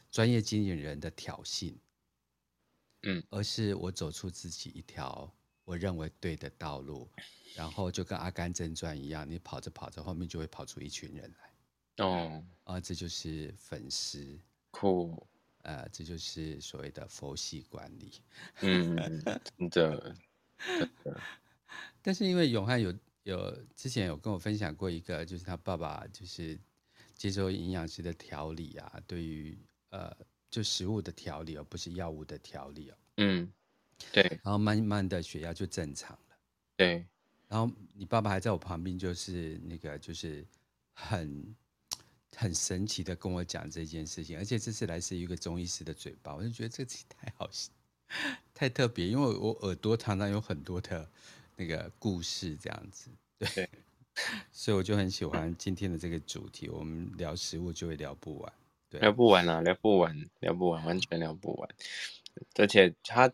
[0.09, 1.75] 专业经理人的挑衅，
[3.01, 5.29] 嗯，而是我走出自己一条
[5.67, 7.09] 我认为对的道路。
[7.55, 12.05] 然后就跟《阿甘正传》一样，你跑着跑着，后面就会跑出一群人来。
[12.05, 15.27] 哦，啊，这就是粉丝，酷，
[15.63, 18.21] 呃，这就是所谓的佛系管理。
[18.61, 20.15] 嗯，真的。
[22.03, 26.59] 但是因为永汉有有之前有跟我分享过一个，就是他爸爸就是
[27.15, 29.57] 接受营养师的调理啊，对于
[29.89, 30.15] 呃
[30.51, 32.97] 就食物的调理，而不是药物的调理哦。
[33.17, 33.51] 嗯，
[34.11, 34.23] 对。
[34.43, 36.37] 然后慢慢的血压就正常了。
[36.75, 37.05] 对。
[37.49, 40.45] 然后你爸爸还在我旁边，就是那个就是
[40.93, 41.55] 很
[42.35, 47.71] 很神奇的跟我讲这件事情，而且这是来自于一个中医师的嘴巴，我就觉得这期太好笑，
[48.53, 51.09] 太特别，因为我耳朵常常有很多的
[51.55, 53.69] 那个故事这样子，对，对
[54.51, 58.53] 所以我就很喜欢今天的这个主题，我们聊食物就会聊不完，
[58.89, 61.69] 对，聊不完啊，聊不完，聊不完，完全聊不完，
[62.55, 63.31] 而且他。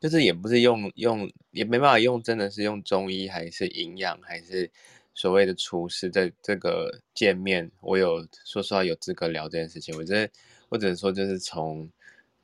[0.00, 4.70] 就是也不是用用也没办法用，真的是用中医还是营养还是
[5.14, 9.96] 所谓的厨师这这个见面，我有说实话有资格聊这件事情。
[9.96, 10.30] 我觉得
[10.68, 11.90] 我只能说就是从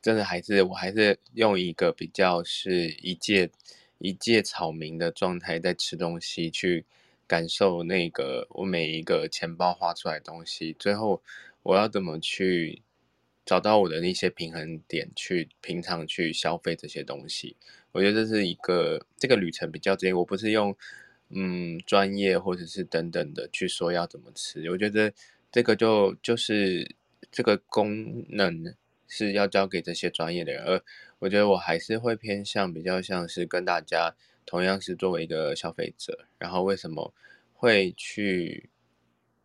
[0.02, 3.48] 真的还是我还是用一个比较是一介
[3.98, 6.84] 一介草民的状态在吃东西，去
[7.26, 11.22] 感受那个我每一个钱包花出来的东西，最后
[11.62, 12.82] 我要怎么去。
[13.44, 17.56] 找到我的一些平衡点，去平常去消费这些东西，
[17.92, 20.14] 我觉得这是一个这个旅程比较直接。
[20.14, 20.74] 我不是用
[21.28, 25.12] 嗯专业或者是等等的去说要怎么吃，我觉得
[25.52, 26.96] 这个就就是
[27.30, 28.74] 这个功能
[29.06, 30.82] 是要交给这些专业的人，而
[31.18, 34.14] 我觉得我还是会偏向比较像是跟大家
[34.46, 37.12] 同样是作为一个消费者，然后为什么
[37.52, 38.70] 会去。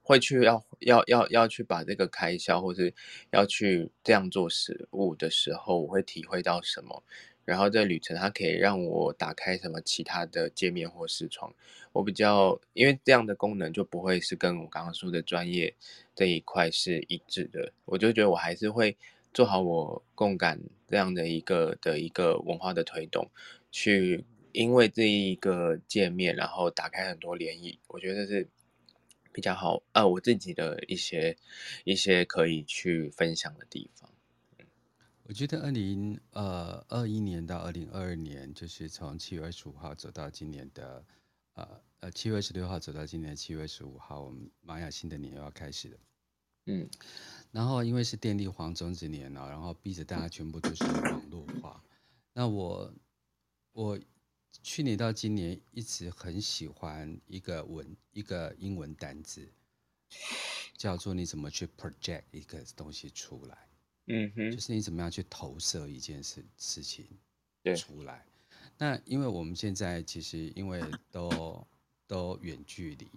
[0.09, 2.91] 会去要要要要去把这个开销，或是
[3.29, 7.03] 要去这样做食物的时候，我会体会到什么？
[7.45, 11.53] 然后这旅程它可以让我打开什么其他的界面或视窗？
[11.91, 15.75] 我比较因为这样的功能就不会是跟我刚刚说的专业
[16.15, 18.97] 这一块是一致的，我就觉得我还是会
[19.31, 23.29] 做好我共感这样的一个的一个文化的推动，
[23.71, 28.47] 去因为这一个界面，然后打开很多涟漪，我觉得是。
[29.39, 31.38] 比较好，呃，我自己的一些
[31.86, 34.10] 一些可以去分享的地方。
[35.23, 41.06] 我觉得二零呃二一年到二零二二年，就是从七月二十五号走到今年的
[41.54, 45.97] 呃呃七月二十六号走到今年七月二十五号，我们玛雅新的年又要开始了。
[46.65, 46.89] 嗯，
[47.54, 51.82] 然后因为是电力黄种子年了，然后逼着大家全部都是网络化。
[52.34, 52.93] 那我
[53.71, 53.97] 我。
[54.62, 59.47] 去年到今年一直很喜欢一个文一个英文单字，
[60.75, 63.57] 叫做你怎么去 project 一个东西出来，
[64.07, 67.07] 嗯哼，就是你怎么样去投射一件事事情
[67.77, 68.25] 出来。
[68.77, 71.65] 那因为我们现在其实因为都
[72.05, 73.07] 都远距离，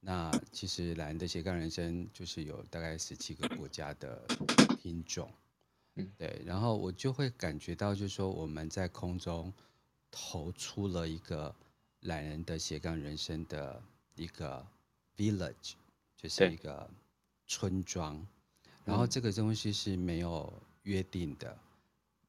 [0.00, 4.26] 那其实蓝的斜杠人生就是有大概十七个国家的
[4.80, 5.32] 听众，
[5.94, 9.52] 嗯，对，然后我就会感觉到就是说我们在空中。
[10.16, 11.52] 投出了一个
[12.02, 13.82] 懒人的斜杠人生的
[14.14, 14.64] 一个
[15.16, 15.72] village，
[16.16, 16.88] 就是一个
[17.48, 18.24] 村庄，
[18.84, 20.52] 然后这个东西是没有
[20.84, 21.58] 约定的，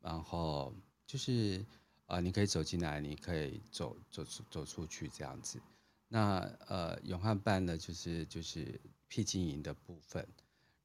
[0.02, 0.74] 然后
[1.06, 1.64] 就是、
[2.08, 5.62] 呃，你可以走进来，你可以走走出走出去这样子。
[6.08, 10.28] 那呃，永汉办的就是就是僻静营的部分，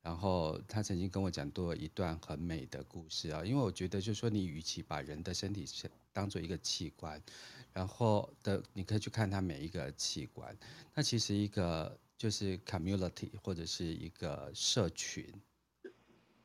[0.03, 5.65] 然后他曾经跟我讲过一段很美的故事啊，因为我觉得就是说，你与其把人的身体
[6.13, 7.23] 当做一个器官，
[7.73, 10.57] 然后的你可以去看它每一个器官。
[10.95, 15.33] 那其实一个就是 community 或者是一个社群，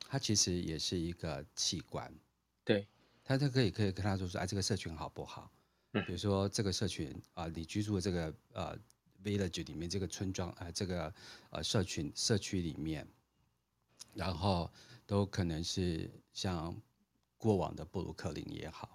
[0.08, 2.13] 它其实也是一个器官。
[2.63, 2.88] 对，
[3.23, 5.51] 它就可以可以跟他说说，哎，这个社群好不好？
[5.91, 8.78] 比如说这个社群啊、呃，你居住的这个呃
[9.23, 11.13] village 里面这个村庄啊、呃，这个
[11.49, 13.08] 呃社群社区里面，
[14.13, 14.69] 然后
[15.06, 16.75] 都可能是像
[17.38, 18.94] 过往的布鲁克林也好。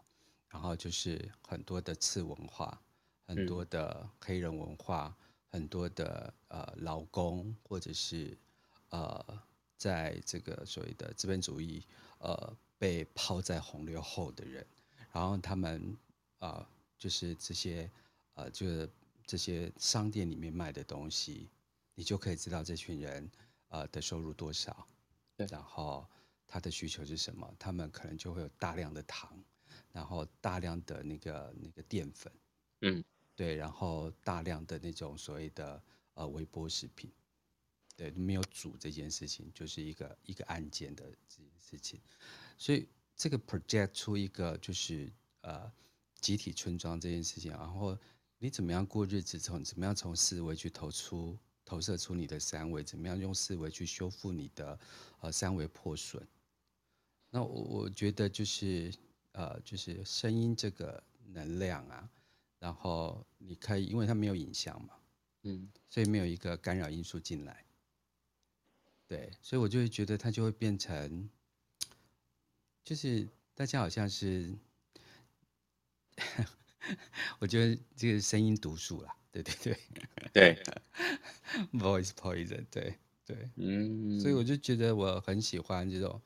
[0.50, 2.82] 然后就是很多的次文化，
[3.24, 8.36] 很多的黑人文化，嗯、很多的呃劳工，或者是
[8.88, 9.42] 呃
[9.76, 11.86] 在这个所谓的资本主义
[12.18, 14.66] 呃被抛在洪流后的人，
[15.12, 15.96] 然后他们
[16.38, 17.88] 啊、呃、就是这些
[18.34, 18.90] 呃就是
[19.24, 21.48] 这些商店里面卖的东西，
[21.94, 23.30] 你就可以知道这群人
[23.68, 24.84] 呃的收入多少，
[25.36, 26.04] 对，然后
[26.48, 29.30] 他的需求是什么，他们可能就会有大量的糖。
[29.92, 32.32] 然后大量的那个那个淀粉，
[32.82, 35.82] 嗯，对，然后大量的那种所谓的
[36.14, 37.10] 呃微波食品，
[37.96, 42.00] 对，没有煮这件事情，就是一个一个案件的这件事情，
[42.56, 45.70] 所以这个 project 出一个就是呃
[46.20, 47.98] 集体村庄这件事情，然后
[48.38, 54.78] 你怎么样过日子，从怎么样从四维去投出投射出你的三维，怎么样用四维去修复你的
[55.18, 56.24] 呃三维破损，
[57.28, 58.94] 那我我觉得就是。
[59.32, 62.08] 呃，就是声音这个能量啊，
[62.58, 64.94] 然后你可以，因为它没有影像嘛，
[65.42, 67.64] 嗯，所以没有一个干扰因素进来，
[69.06, 71.28] 对，所以我就会觉得它就会变成，
[72.84, 74.52] 就是大家好像是，
[77.38, 79.76] 我觉得这个声音毒素啦，对对对，
[80.32, 80.62] 对，
[81.72, 86.20] voice poison，对对，嗯，所以我就觉得我很喜欢这种，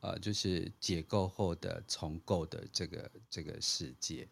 [0.00, 4.28] 呃，就是解构后的重构的这个这个世界。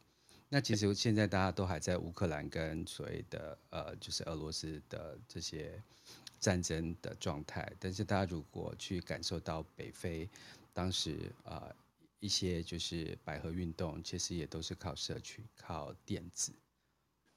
[0.49, 5.83] 那其实现在大家都还在乌克兰跟所谓的呃，就是俄罗斯的这些
[6.39, 10.29] 战争的状态，但是大家如果去感受到北非
[10.73, 11.69] 当时啊、
[12.21, 16.53] 一些就是百合运动，其实也都是靠社群、靠电子，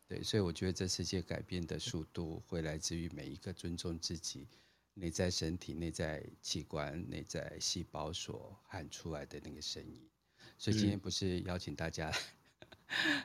[0.07, 4.45] 对，所以我觉得这世界改变的速度会来自于每一个尊重自己
[4.99, 10.07] 内在身体、内在器官、内在细胞所喊出来的那个声音。
[10.57, 12.13] 所以今天不是邀请大家、嗯。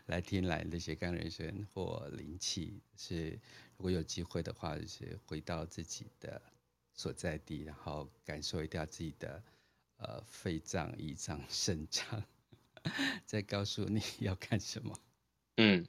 [0.08, 3.30] 来听来的斜杠人生或灵气，是
[3.78, 6.40] 如果有机会的话，就是回到自己的
[6.92, 9.42] 所在地，然后感受一下自己的
[9.96, 12.22] 呃肺脏、胰脏、 肾脏，
[13.24, 15.00] 再告诉你要干什么。
[15.56, 15.86] 嗯，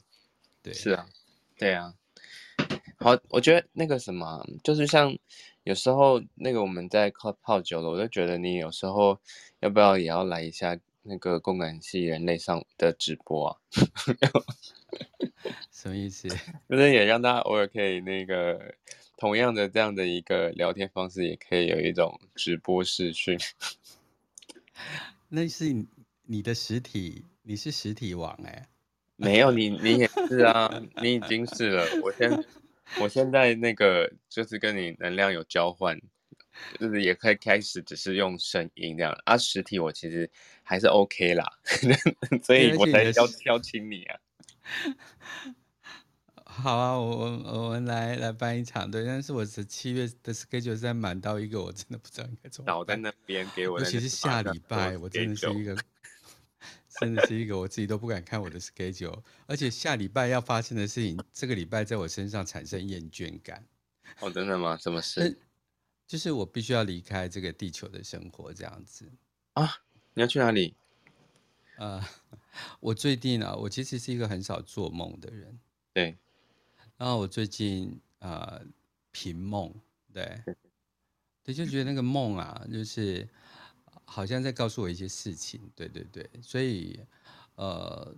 [0.64, 1.10] 对，是啊，
[1.58, 1.94] 对啊。
[3.06, 5.16] 好，我觉得那个什么，就是像
[5.64, 9.20] 有时候那个我们在泡泡久了，我就觉得你有时候
[9.60, 10.80] 要不要也要来一下。
[11.08, 13.58] 那个共感系人类上的直播啊，
[15.70, 16.28] 什么意思？
[16.68, 18.74] 就是也让大家偶尔可以那个
[19.16, 23.38] 同样的这样的一个聊天方式，也可以有一种直播视讯。
[25.30, 25.86] 那是
[26.24, 28.68] 你的实体，你是实体王哎、欸？
[29.16, 31.86] 没有你，你也是啊，你已经是了。
[32.02, 32.28] 我现
[33.00, 36.00] 我现在那个就是跟你能量有交换。
[36.80, 39.38] 就是也可以开始，只是用声音这样啊。
[39.38, 40.32] 实体我其实
[40.64, 41.46] 还是 OK 啦，
[42.42, 44.18] 所以我才邀邀请你啊。
[46.46, 52.68] 好啊，我我我们来来办一场对，但是我是七月的 schedule 在满到一个，我真的不知道应该怎么。
[52.68, 55.76] 倒在那边给我，尤其是下礼拜，我真的是一个，
[57.00, 63.66] 真的是一个我自己都不敢看我的 schedule，而且下礼拜要发生的事情，这个礼拜在我身上产生厌倦感。
[64.20, 64.78] 哦，真的吗？
[64.78, 65.38] 什么事？
[66.08, 69.12] 就是我必须要离开这个地球的生活，这样子
[69.54, 69.70] 啊？
[70.14, 70.76] 你要去哪里？
[71.78, 72.02] 呃，
[72.80, 75.60] 我最近啊，我其实是一个很少做梦的人，
[75.94, 76.16] 对。
[76.98, 78.64] 然后我最近呃
[79.12, 79.74] 频梦，
[80.14, 80.42] 对，
[81.44, 83.28] 对，就觉得那个梦啊，就是
[84.06, 87.00] 好像在告诉我一些事情，对对对，所以
[87.56, 88.16] 呃，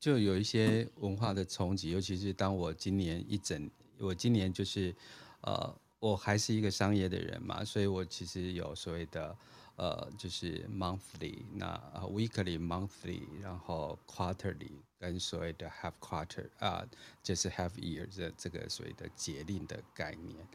[0.00, 4.94] 就有一些文化的冲击，尤其是当我今年一整，我今年就是
[5.42, 5.78] 呃。
[6.00, 9.36] 我还是一个商业的人嘛，所以我其实有所谓的，
[9.74, 16.86] 呃，就是 monthly，那 weekly、monthly，然后 quarterly，跟所谓的 half quarter 啊，
[17.20, 20.46] 就是 half year 这这个所谓的节令的概念。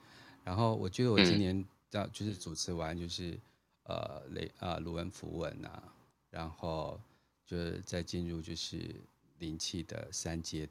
[0.46, 3.38] 然后我觉得我今年到就是主持完就是
[3.84, 5.94] 呃雷啊卢恩符文啊，
[6.30, 7.00] 然后
[7.46, 8.96] 就是再进入就是
[9.40, 10.68] 灵气的三阶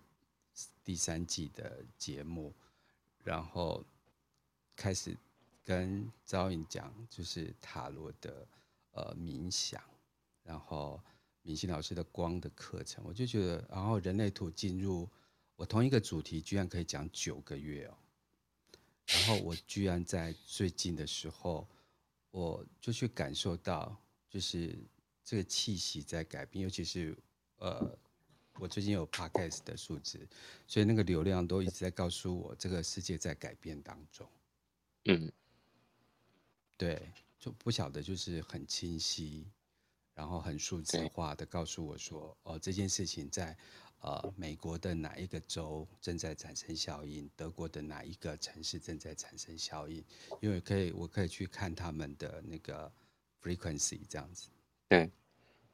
[0.85, 2.53] 第三季的节目，
[3.25, 3.85] 然后。
[4.75, 5.14] 开始
[5.62, 8.48] 跟招引讲，就是塔罗的
[8.92, 9.81] 呃冥想，
[10.42, 10.98] 然后
[11.42, 15.09] 明心老师的光的课程，我就觉得，然后人类图进入
[15.55, 17.94] 我同一个主题，居然可以讲九个月哦，
[19.07, 21.68] 然后我居然在最近的时候，
[22.33, 23.97] 我就去感受到，
[24.29, 24.77] 就是
[25.23, 27.16] 这个气息在改变，尤其是
[27.59, 27.97] 呃，
[28.59, 30.27] 我最近有 podcast 的数字，
[30.66, 34.29] 所以那个流量都一直在告诉我，这个世界在改变当中。
[35.05, 35.31] 嗯，
[36.77, 39.47] 对，就不晓得，就是很清晰，
[40.14, 43.57] 然后很数字化的告诉我说，哦，这件事情在
[44.03, 50.05] 呃美国的哪一个州正在产生效应，德国的哪一个城市正在产生效应，
[50.41, 52.93] 因为可以，我可以去看他们的那个
[53.43, 54.51] frequency 这样子。
[54.88, 55.11] 对，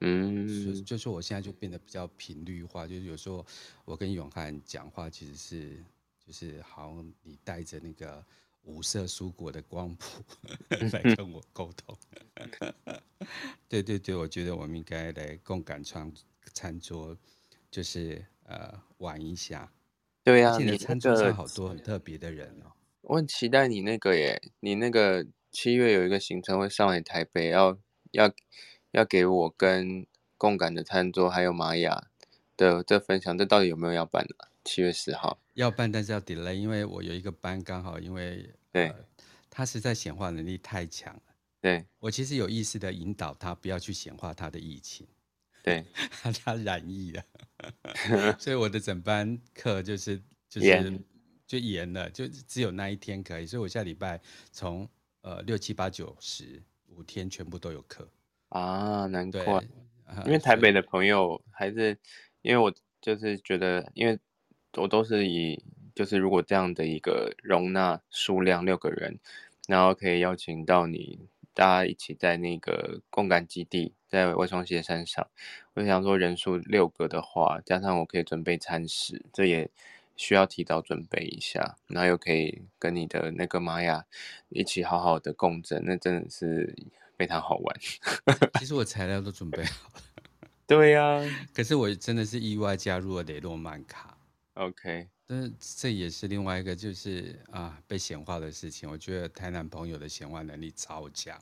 [0.01, 3.45] 嗯，就就是我现在就变得比较频率化，就是有时候
[3.85, 5.85] 我跟永汉讲话，其实是
[6.25, 8.25] 就是好像你带着那个。
[8.65, 10.23] 五色蔬果的光谱
[10.93, 11.97] 来跟我沟通，
[13.67, 16.13] 对对对，我觉得我们应该来共感餐
[16.53, 17.17] 餐桌，
[17.71, 19.73] 就是呃玩一下。
[20.25, 22.73] 对呀、啊，现在餐桌上好多很特别的人哦。
[23.03, 27.79] 我很期待你那个耶，你那个七月有一个行程会上来台北，要
[28.11, 28.31] 要
[28.91, 30.07] 要给我跟
[30.37, 32.09] 共感的餐桌还有玛雅
[32.57, 34.49] 的这分享，这到底有没有要办的？
[34.65, 38.51] 七月十号要办，但是要 delay，因为我有一个班刚好因为。
[38.71, 38.97] 对、呃，
[39.49, 41.23] 他实在显化能力太强了。
[41.63, 45.07] 对，我其实有意识的引导他不要去显化他的疫情。
[45.69, 45.85] 对，
[46.23, 47.23] 他他染疫了，
[48.41, 51.01] 所以我的整班课就是就是
[51.47, 53.47] 就延了，就只有那一天可以。
[53.47, 54.89] 所以我下礼拜从
[55.23, 58.09] 呃六七八九十五天全部都有课
[58.49, 59.43] 啊，难怪，
[60.07, 61.97] 呃、因为台北的朋友还是
[62.43, 64.19] 因为我就是觉得，因为
[64.77, 65.63] 我都是以
[65.95, 69.19] 就是如果这样的一个容纳数量六个人，
[69.67, 71.29] 然后可以邀请到你。
[71.59, 75.29] 大家一起在那个共感基地，在外双溪山上。
[75.75, 79.69] 我想说，人数六个的话，加上我可以准备餐食，这也
[80.15, 81.77] 需要提早准备一下。
[81.89, 84.05] 然后又可以跟你的那个玛雅
[84.51, 86.77] 一起好好的共振，那真的是
[87.17, 87.77] 非常好玩。
[88.61, 90.03] 其实我材料都准备好了。
[90.65, 94.17] 对呀、啊，可是我真的是意外加入了雷诺曼卡。
[94.55, 98.89] OK，但是这也是另外一个就是啊被显化的事情。
[98.89, 101.39] 我觉得台南朋友的显化能力超强，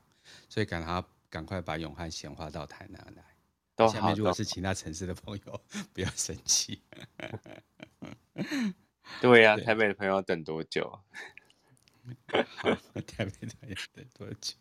[0.49, 3.23] 所以赶他赶快把永汉显化到台南来。
[3.77, 5.61] 都下面如果是其他城市的朋友，
[5.93, 6.83] 不要生气。
[9.23, 10.91] 对呀、啊， 台北的朋友要等多久？
[12.57, 12.75] 好，
[13.07, 14.57] 台北的朋友等多久？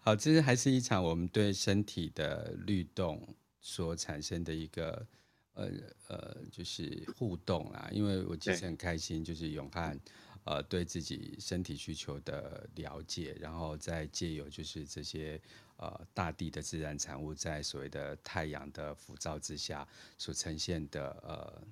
[0.00, 5.06] 好，这是还是一场我们对身体的律动所产生的一个。
[5.54, 5.70] 呃
[6.08, 9.98] 呃，就是互动啦，因为我其实很开心，就是永汉，
[10.44, 15.40] 呃，对自己身体需求的了解，然后再借由就是这些
[15.76, 19.86] 呃大地的自然产物，在所谓的太阳的辐照之下
[20.16, 21.62] 所呈现的呃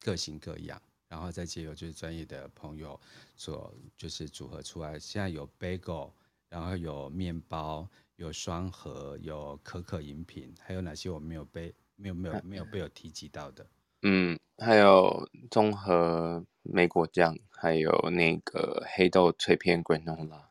[0.00, 3.00] 各形各样，然后再借由就是专业的朋友
[3.36, 6.12] 所就是组合出来，现在有 bagel，
[6.48, 11.72] 然后有面包，有双核，有可可饮品，还有哪些我没有背？
[12.02, 13.64] 没有没有没有被我提及到的，
[14.02, 20.42] 嗯，还有综合莓果酱，还有那个黑豆脆片 granola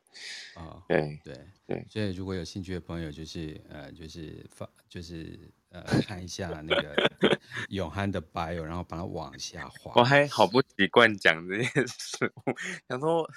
[0.55, 1.37] 哦，对对
[1.67, 6.95] 对，所以如果有兴趣的朋友，就是呃，就是发，就是呃，看一下那个
[7.67, 9.91] 永汉的 bio，然后把它往下滑。
[9.95, 12.55] 我还好不习惯讲这件事物，
[12.87, 13.29] 想说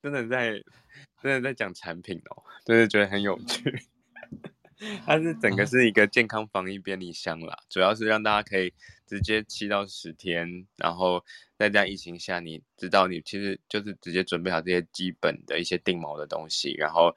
[0.00, 0.52] 真的在
[1.20, 3.82] 真的在讲产品哦，就是觉得很有趣。
[5.04, 8.72] 它是整个是一个健康防疫便利箱啦，主要是让大家可以
[9.06, 11.24] 直接七到十天，然后
[11.56, 17.14] 在这样疫情下，你知道你其实就是直接准备好这些基本的一些定锚的东西，然后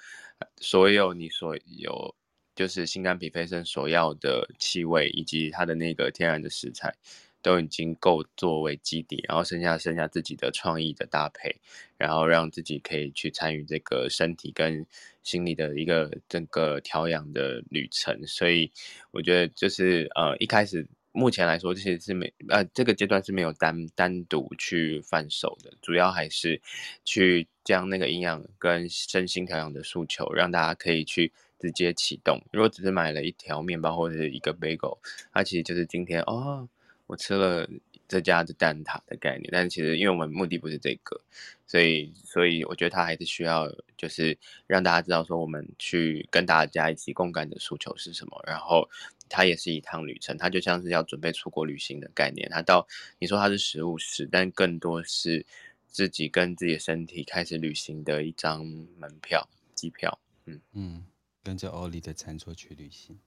[0.57, 2.16] 所有你所有
[2.55, 6.95] 就是心肝脾肺肾所要的气味以及它的那个天然的食材。
[7.42, 11.56] 都已经够作为基底，然后剩下剩下自己的创意的搭配，
[11.98, 14.86] 然后让自己可以去参与这个身体跟
[15.24, 18.26] 心理的一个整个调养的旅程。
[18.28, 18.72] 所以
[19.12, 26.62] 我觉得就是呃一开始目前来说，其实是没呃这个阶段是没有单单独去贩售的，主要还是
[27.06, 32.42] 去将那个营养跟身心调养的诉求，让大家可以去直接启动。
[32.52, 34.98] 如果只是买了一条面包或者是一个 bagel，
[35.32, 36.68] 它其实就是今天哦。
[37.10, 37.68] 我吃了
[38.07, 41.20] 这家的蛋挞的概念，但是其实因为我们目的不是这个，
[41.66, 44.38] 所以所以我觉得他还是需要就是
[44.68, 48.88] 让大家知道说我们去跟大家一起共感的诉求是什么，然后
[49.28, 52.47] 它也是一趟旅程，它就像是要准备出国旅行的概念。
[52.51, 52.88] 它到
[53.18, 55.43] 你说它是食物是，但更多是
[55.88, 58.64] 自己跟自己的身体开始旅行的一张
[58.97, 60.20] 门票机票。
[60.45, 61.05] 嗯嗯，
[61.43, 63.18] 跟着欧里的餐桌去旅行。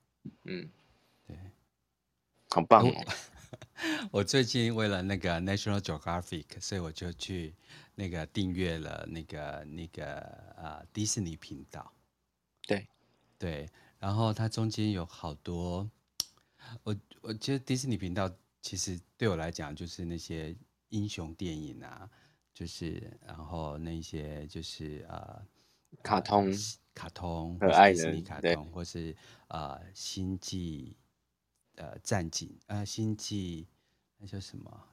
[0.44, 0.70] 嗯，
[1.26, 1.36] 对，
[2.50, 3.04] 好棒哦。
[4.10, 7.54] 我最近为了那个 National Geographic，所以我就去
[7.94, 10.20] 那个订阅了那个那个
[10.56, 11.92] 呃迪士尼频道。
[12.66, 12.86] 对
[13.38, 15.88] 对，然后它中间有好多，
[16.82, 18.30] 我我觉得迪士尼频道
[18.60, 20.56] 其实对我来讲就是那些
[20.88, 22.08] 英雄电影啊，
[22.54, 25.44] 就是然后那些就是呃
[26.02, 26.58] 卡通、呃、
[26.94, 29.14] 卡通、迪士尼卡通，或是
[29.48, 30.96] 呃星际。
[31.76, 33.66] 呃，战警，呃，星际，
[34.18, 34.88] 那叫什么？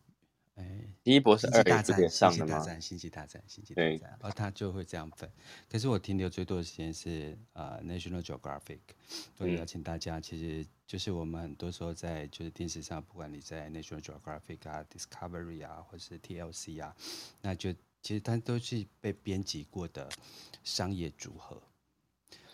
[0.55, 5.31] 哎，奇异博士二大战，星际大战，星际大战，星际大战，然后他就会这样分。
[5.69, 8.79] 可是我停留最多的时间是呃，National Geographic。
[9.37, 16.93] 所以邀请大家，其实就是我们很多时候在就是电视上，不管你在 National Geographic 啊、Discovery 啊，或是 TLC 啊，
[17.41, 17.71] 那就
[18.01, 20.09] 其实它都是被编辑过的
[20.65, 21.61] 商业组合。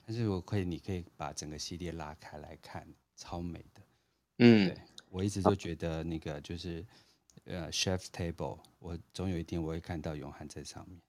[0.05, 3.81] 但是我可以，你可以把整个系列拉开来看，超美的。
[4.37, 4.77] 嗯，对，
[5.09, 6.85] 我一直都觉得那个就是，
[7.45, 10.99] 呃，Chef's Table，我总有一天我会看到永汉在上面。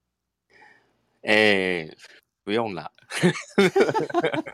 [1.22, 1.96] 哎、欸，
[2.44, 2.92] 不用了。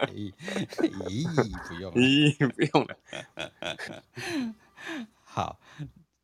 [0.08, 0.32] 咦
[0.78, 2.00] 咦，不用了。
[2.00, 2.96] 咦，不用了。
[5.22, 5.60] 好，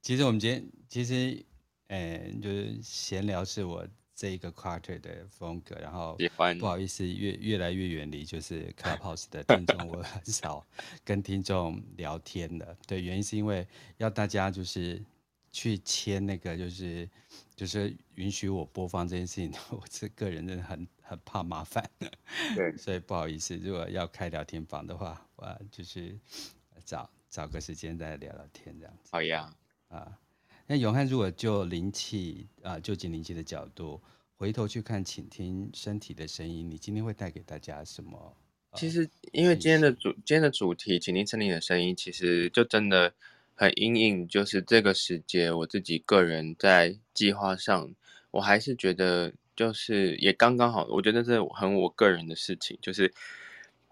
[0.00, 1.44] 其实我们今天其实，
[1.88, 3.86] 呃，就是闲聊是我。
[4.18, 6.18] 这一个 quarter 的风格，然后
[6.58, 10.66] 不好意思，越越来越远离就是 Clubhouse 的听众， 我很少
[11.04, 12.76] 跟听众聊天的。
[12.84, 13.64] 对，原因是因为
[13.98, 15.00] 要大家就是
[15.52, 17.08] 去签那个，就是
[17.54, 21.88] 就是允许我播放这件事情， 我这个人真的很很怕麻烦。
[22.56, 26.18] 对， 所以不好意思，如果要开聊天房的话，我就是
[26.84, 29.10] 找找个时间再聊聊天这样子。
[29.12, 29.54] 好呀，
[29.90, 30.18] 啊，
[30.70, 33.98] 那永汉如果就灵气啊，就近灵气的角度，
[34.36, 38.36] 回头去看，请听身体的声音，你今天会带给大家什么？
[38.74, 43.14] 其实，因为今天的主今天的主题，请听身体的声音，其实就真的
[43.54, 47.90] 很阴影，就是这个时节，我自己个人在计划上，
[48.30, 53.10] 我还是觉得就是也刚刚好，我觉得这是很我个人的事情，就是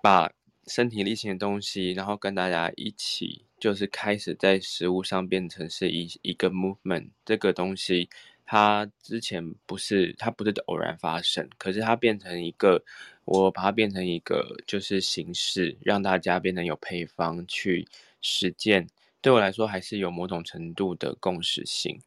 [0.03, 0.31] 把
[0.67, 8.09] 身体力行的东西，然后跟大家一起，就是开始在食物上变成是一一个 movement，这个东西。
[8.49, 12.85] 它之前不是，它不是偶然发生，可是它变成一个，
[13.25, 17.89] 我把它变成一个就是形式，让大家变成有配方去
[18.23, 18.87] 实践，
[19.21, 22.01] 对我来说还是有某种程度的共识性。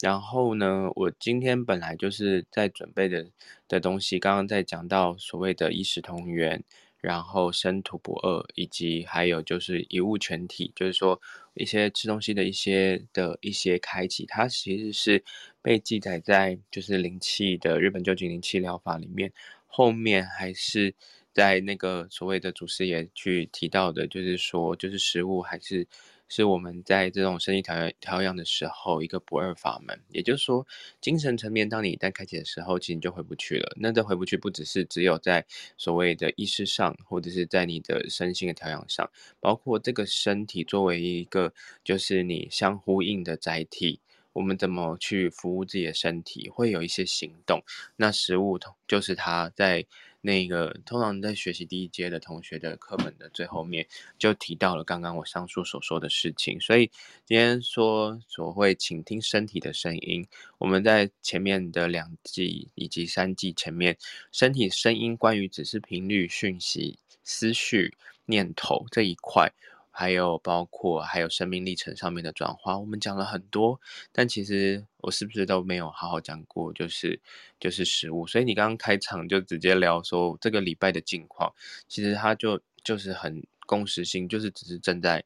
[0.00, 3.26] 然后呢，我今天本来就是在准备的
[3.66, 6.62] 的东西，刚刚在讲到所谓的医食同源。
[7.00, 11.20] 然后生土不二，以及还有就是一物全体，就是说
[11.54, 15.24] 一些吃东西的一些的一些开启，它其实是
[15.62, 19.32] 被记载在就是灵气的日本究极灵气疗法里面，
[19.66, 20.94] 后面还是
[21.32, 25.86] 在那个所谓的祖师爷去提到的，就是说就是食物还是。
[26.30, 30.00] 是我们在这种身体调调养的时候，一个不二法门。
[30.10, 30.64] 也就是说，
[31.00, 33.74] 精神层面，当你一旦开启的时候，其实你就回不去了。
[33.80, 35.44] 那这回不去，不只是只有在
[35.76, 39.10] 所谓的意识上，或者是在你的身心的调养上，
[39.40, 41.52] 包括这个身体作为一个
[41.82, 44.00] 就是你相呼应的载体，
[44.32, 47.64] 我们怎么去服务自己的身体，会有一些行动。
[47.96, 48.56] 那食物
[48.86, 49.84] 就是它在。
[50.20, 53.86] 那个通常在学习第一阶的同学的课本的最后面
[54.18, 56.90] 就提到了刚刚我上述所说的事情，所以
[57.24, 60.26] 今天说所谓倾听身体的声音，
[60.58, 63.96] 我们在前面的两季以及三季前面，
[64.30, 67.94] 身体声音关于只是频率、讯息、思绪、
[68.26, 69.52] 念头这一块。
[70.00, 73.78] 还有包括还有生命历程上面的转化，我们讲了很多，
[74.12, 76.72] 但其实我是不是都没有好好讲过？
[76.72, 77.20] 就是
[77.58, 81.52] 就是食物，所以你刚刚开场就直接聊说这个礼拜的近况，
[81.86, 85.22] 其实它就就是很共识性，就是只是正在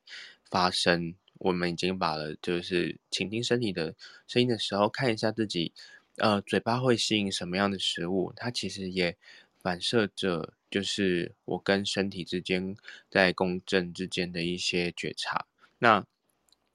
[0.50, 1.14] 发生。
[1.38, 3.94] 我们已经把了，就是倾听身体的
[4.26, 5.72] 声音的时候，看一下自己，
[6.16, 9.16] 呃，嘴巴会吸引什么样的食物，它其实也
[9.64, 10.54] 反射着。
[10.70, 12.76] 就是我跟身体之间
[13.08, 15.46] 在共振之间的一些觉察，
[15.78, 16.04] 那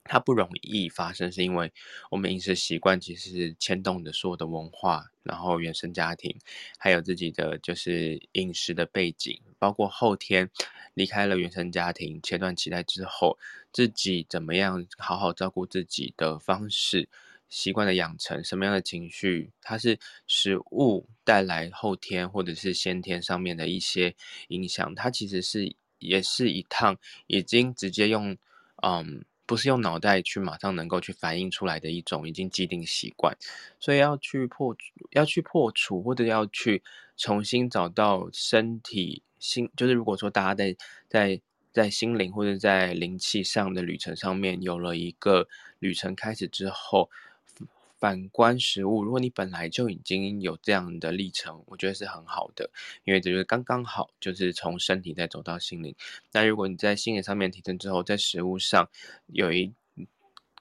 [0.04, 1.70] 它不容易发生，是因为
[2.10, 6.34] 我们饮食习惯其实牵动的所有的文化，然后原生家庭，
[6.78, 10.50] 还有自己的就是饮食的背景，包括后天
[10.94, 13.38] 离开了原生家庭，切断脐带之后，
[13.70, 17.06] 自己怎么样好好照顾自己的方式。
[17.50, 19.98] 习惯的养成，什么样的情绪，它是
[20.28, 24.14] 食物带来后天或者是先天上面的一些
[24.48, 26.96] 影响，它其实是也是一趟
[27.26, 28.36] 已经直接用，
[28.82, 33.36] 嗯，不是用脑袋去马上能够去反映出来的一种已经既定习惯，
[33.80, 34.76] 所以要去破，
[35.10, 36.84] 要去破除，或者要去
[37.16, 40.76] 重新找到身体心，就是如果说大家在
[41.08, 41.40] 在
[41.72, 45.48] 在心灵或者在灵气上的旅程上面有了一个
[45.80, 47.10] 旅程开始之后。
[48.00, 52.70] 反观食物，如果你本来就已经有这样的历程，我觉得是很好的，
[53.04, 55.94] 因为这就是刚刚好，就是从身体再走到心灵。
[56.32, 58.88] 那如果你在心理上面提升之后，在食物上
[59.26, 59.70] 有一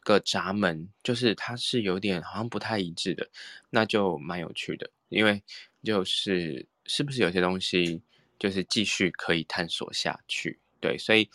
[0.04, 3.30] 个闸门，就是它是有点好像不太一致的，
[3.70, 5.42] 那就蛮有趣的，因为
[5.82, 8.02] 就是是不是有些东西
[8.38, 10.60] 就是继续可以探索下去。
[10.82, 11.30] 对，所以，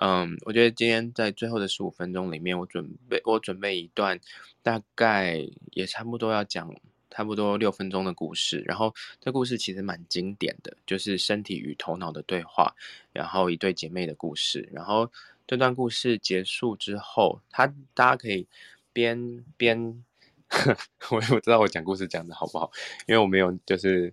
[0.00, 4.18] 嗯，我觉得今天在最后的十五分钟里面，我准备我准备一段
[4.62, 6.74] 大概也差不多要讲
[7.10, 8.62] 差不多六分钟的故事。
[8.66, 12.74] 然后这故事其实蛮经典的，就是身体与头脑的对话，
[13.12, 14.68] 然后一对姐妹的故事。
[14.72, 15.10] 然后
[15.46, 18.46] 这段故事结束之后，他大家可以
[18.92, 20.04] 边边，
[21.10, 22.70] 我也不知道我讲故事讲的好不好，
[23.06, 24.12] 因为我没有就是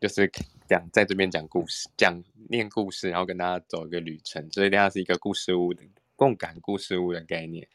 [0.00, 0.30] 就是。
[0.68, 5.82] 讲在这边讲故事，讲念故事，然后跟大家走一个旅程，所以大家是一个故事屋的
[6.16, 7.68] 共感故事屋的概念。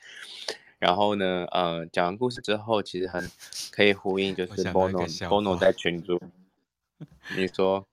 [0.80, 3.30] 然后呢，呃，讲完故事之后，其实很
[3.72, 6.20] 可以呼应，就是 Bono Bono 在群组，
[7.38, 7.88] 你说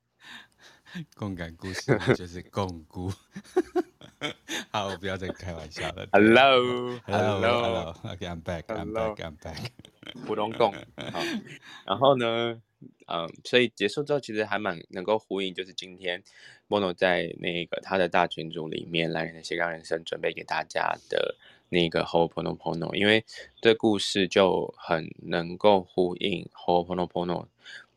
[1.14, 3.12] 共感故事就是共估。
[4.70, 6.08] 好，我不要再开玩笑了。
[6.12, 9.68] Hello，Hello，OK，I'm back，I'm back，I'm back。
[10.26, 10.78] 普通共好，
[11.86, 12.60] 然后呢？
[13.06, 16.22] 嗯，所以结束之后，其实还蛮能够呼应，就是今天
[16.68, 21.36] Bono 在那个他的大群组里面，来人的斜杠人生准备给大家的
[21.70, 23.24] 那个 h o p o n o p o n o 因为
[23.60, 27.48] 这故事就很能够呼应 h o p o n o p o n o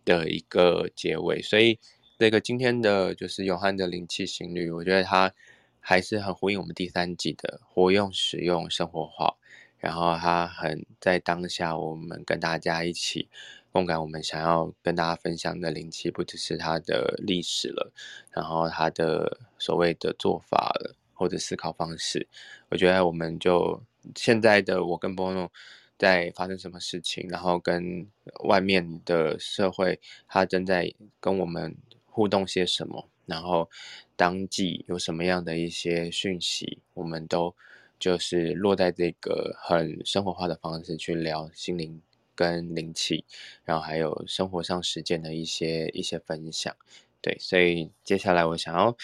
[0.04, 1.78] 的一个结尾，所以
[2.18, 5.32] 这个今天的就是永汉的灵气行旅，我觉得它
[5.80, 9.36] 还是很呼应我们第三季的活用、使用、生活化，
[9.78, 13.28] 然后它很在当下，我们跟大家一起
[13.72, 17.92] 共感，我们想要跟大家分享的灵气，不只是它的历史了，
[18.32, 20.96] 然后它的所谓的做法了。
[21.14, 22.28] 或者思考方式，
[22.70, 23.80] 我觉得我们就
[24.16, 25.52] 现在的我跟波诺
[25.96, 28.08] 在发生什么事情，然后跟
[28.46, 33.70] 外面的社会他正在跟我们互动些什么，然后
[34.16, 37.56] 当季有什么样的一些讯息，我们都
[38.00, 42.02] 就是落在这个很生活化的方式去聊心灵
[42.42, 43.24] 跟灵气，
[43.64, 46.76] 然后还有生活上实践的一些一些分享。
[47.22, 48.98] 对，所以接下来我想要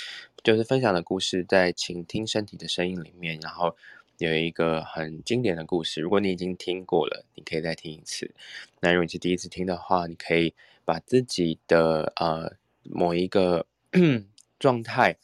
[0.44, 3.78] 就是分享的故事，在倾听身体的声音里面，然后
[4.18, 6.02] 有一个很经典的故事。
[6.02, 8.34] 如果你已经听过了，你可以再听一次。
[8.80, 13.68] 那如果你是第一次听的话，你可以把自己的呃某一个
[14.58, 15.18] 状态，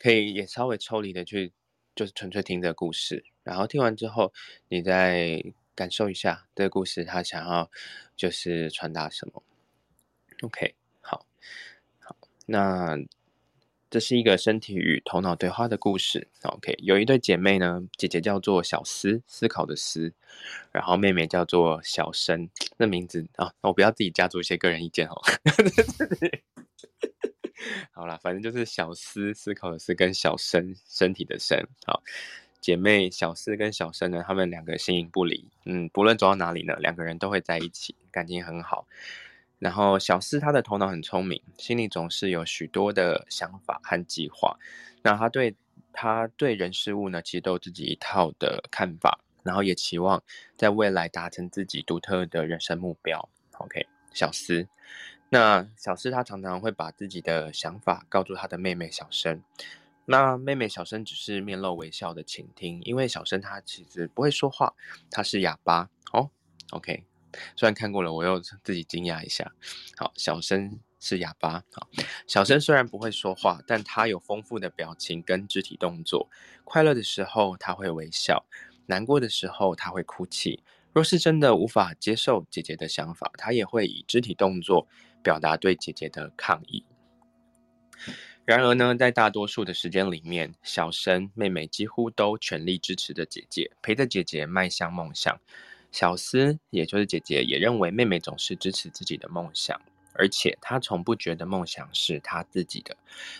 [0.00, 1.52] 可以也稍微抽离的去，
[1.94, 3.24] 就是纯粹听这个故事。
[3.44, 4.32] 然后听完之后，
[4.68, 5.40] 你再
[5.80, 7.70] 感受一下这个故事，他想要
[8.14, 9.42] 就是传达什么。
[10.42, 11.24] OK 好，
[12.00, 12.14] 好。
[12.44, 12.98] 那
[13.88, 16.28] 这是一个身体与头脑对话的故事。
[16.42, 20.12] OK，有一对姐妹呢，姐姐叫做小思，思考的思，
[20.70, 22.50] 然后妹妹叫做小生。
[22.76, 25.22] 那名字啊，我不要自己加注一些个人意见哦。
[27.92, 31.66] 好啦，反正就是小思，思考的思跟小生，身体的身。
[31.86, 32.02] 好，
[32.60, 35.48] 姐妹小思跟小生呢，她们两个形影不离。
[35.64, 38.86] 嗯，不论走到哪里呢，两个人都会在一起，感情很好。
[39.58, 44.56] 然后小四他的头脑很聪明，心里总是有许多的想法和计划。
[45.02, 45.54] 那他对
[45.92, 50.22] 他对人事物呢，其实都有自己一套的看法，然后也期望
[50.56, 53.28] 在未来达成自己独特的人生目标。
[53.58, 54.66] OK，小四，
[55.28, 59.42] 那小四他常常会把自己的想法告诉他的妹妹小生。
[60.10, 64.74] 那妹妹小声只是面露微笑的倾听，因为小声他其实不会说话，
[65.08, 66.28] 他是哑巴哦。
[66.72, 67.04] OK。
[67.54, 69.52] 虽然看过了，我又自己惊讶一下。
[69.96, 71.62] 好，小声是哑巴。
[71.72, 71.88] 好，
[72.26, 76.28] 小声虽然不会说话，但他有丰富的表情跟肢体动作。
[76.64, 78.44] 快乐的时候他会微笑，
[78.86, 80.60] 难过的时候他会哭泣。
[80.92, 84.88] 若是真的无法接受姐姐的想法，他也会以肢体动作
[85.22, 86.84] 表达对姐姐的抗议。
[88.50, 95.38] 然而呢，在大多数的时间里面，小生妹妹几乎都全力支持着姐姐，陪着姐姐迈向梦想。
[95.92, 99.80] 小思，也就是姐姐，也认为妹妹总是支持自己的梦想，
[100.14, 102.96] 而且她从不觉得梦想是她自己的。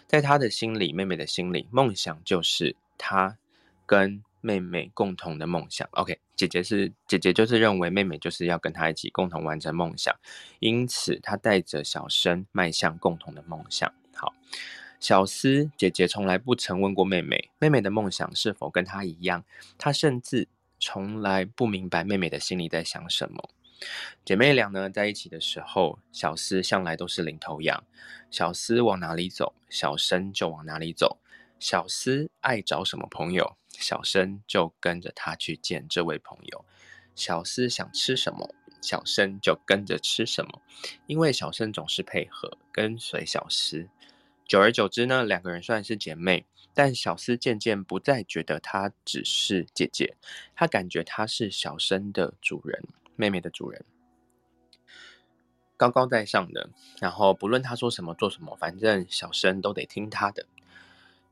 [0.06, 3.36] 在她的心里，妹妹的心里，梦想就是她
[3.84, 5.88] 跟妹妹共同的梦想。
[5.90, 10.14] OK，姐姐是姐姐，就是认为妹妹就是要跟她一起共同完成梦想，
[10.60, 13.92] 因此她带着小生迈向共同的梦想。
[14.14, 14.34] 好，
[15.00, 19.44] 小思姐姐从来不曾问过妹妹，妹妹的梦想是否跟她一样，
[19.76, 20.46] 她甚至。
[20.82, 23.50] 从来不明白妹妹的心里在想什么。
[24.24, 27.84] 姐妹俩呢，在一起的时候，小思向来都是领头羊。
[28.30, 31.18] 小思往哪里走，小生就往哪里走。
[31.58, 36.64] 小思爱找什么朋友，小生就跟着他去见这位朋友。
[37.14, 40.62] 小思想吃什么，小生就跟着吃什么。
[41.06, 43.86] 因为小生总是配合跟随小思。
[44.50, 46.44] 久而久之呢，两个人虽然是姐妹。
[46.74, 50.16] 但小思渐渐不再觉得她只是姐姐，
[50.56, 52.82] 她感觉她是小生的主人，
[53.14, 53.84] 妹妹的主人，
[55.76, 56.70] 高高在上的。
[57.00, 60.46] 然后不论她说什么做什么，反正小生都得听她的。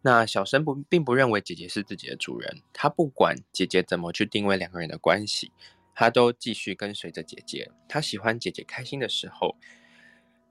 [0.02, 5.50] 那小生不并不认为姐姐是自己的主人，她不管姐姐怎么去定位两个人的关系，
[5.94, 7.70] 她都继续跟随着姐姐。
[7.88, 9.56] 她喜欢姐姐开心的时候，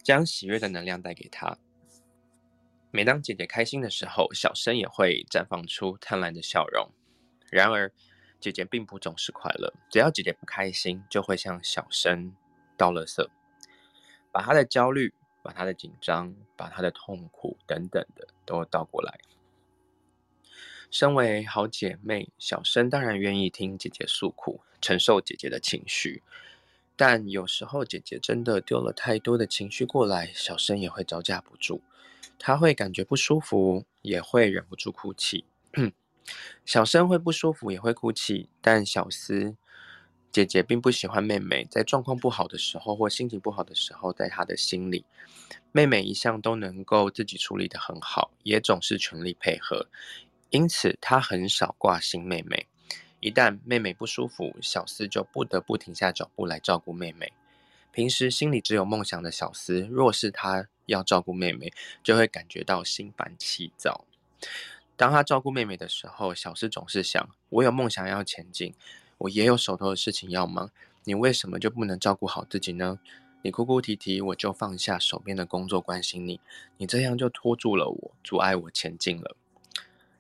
[0.02, 1.58] 将喜悦的能量带给她。
[2.90, 6.90] 每当姐姐开心的时候，小生也会绽放出灿烂的笑容。
[7.52, 7.92] 然而，
[8.40, 9.74] 姐姐并不总是快乐。
[9.90, 12.34] 只要姐姐不开心，就会向小生
[12.78, 13.28] 倒垃圾，
[14.32, 15.14] 把她的焦虑、
[15.44, 19.20] 把她的紧张、把她的痛苦等等的都倒过来。
[20.90, 26.24] 身为好姐妹，小生当然愿意听姐姐诉苦，承受姐姐的情绪。
[26.96, 31.82] 但有时候，姐姐真的丢了太多的情绪过来，小生也会招架不住。
[32.40, 35.46] 他会感觉不舒服，也会忍不住哭泣。
[36.66, 38.50] 小生会不舒服，也会哭泣。
[38.62, 39.56] 但小思
[40.32, 45.06] 姐姐并不喜欢妹妹在状况不好的时候或心情不好的时候，在她的心里，
[45.72, 49.88] 妹妹一向都能够自己处理得很好，也总是全力配合。
[50.50, 52.68] 因此，她很少挂心妹妹，
[53.20, 57.32] 一旦妹妹不舒服，小思就不得不停下脚步来照顾妹妹。
[57.92, 61.72] 平时心里只有梦想的小思，若是她要照顾妹妹，
[62.04, 64.06] 就会感觉到心烦气躁。
[64.96, 68.74] 当她照顾妹妹的时候，小思总是想：我有梦想要前进，
[69.20, 70.72] 我也有手头的事情要忙，
[71.04, 73.00] 你为什么就不能照顾好自己呢？
[73.44, 76.42] 你哭哭啼啼，我就放下手边的工作关心你，
[76.78, 79.38] 你这样就拖住了我，阻碍我前进了。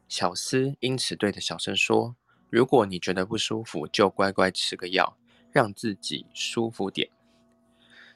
[0.07, 2.15] 小思因此对着小声说
[2.49, 5.18] ：“如果你觉得不舒服，就乖乖吃个药，
[5.51, 7.09] 让自己舒服点。”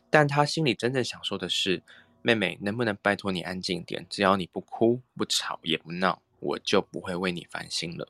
[0.10, 1.84] 但他心里真正想说的是
[2.22, 4.06] ：“妹妹，能不能拜托你安静点？
[4.10, 8.08] 只要你不哭、不吵、也不闹，我就不会为你烦心了。”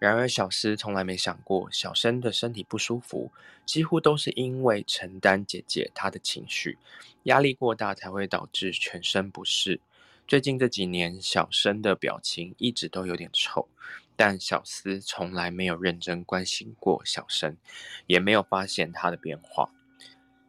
[0.00, 3.32] 然而，小思从来没想过，小生的身体不舒服，
[3.66, 6.78] 几乎都是因为承担姐姐她的情绪，
[7.24, 9.80] 压力过大才会导致全身不适。
[10.28, 13.68] 最近这几年，小生的表情一直都有点臭，
[14.14, 17.56] 但小思从来没有认真关心过小生，
[18.06, 19.72] 也没有发现他的变化。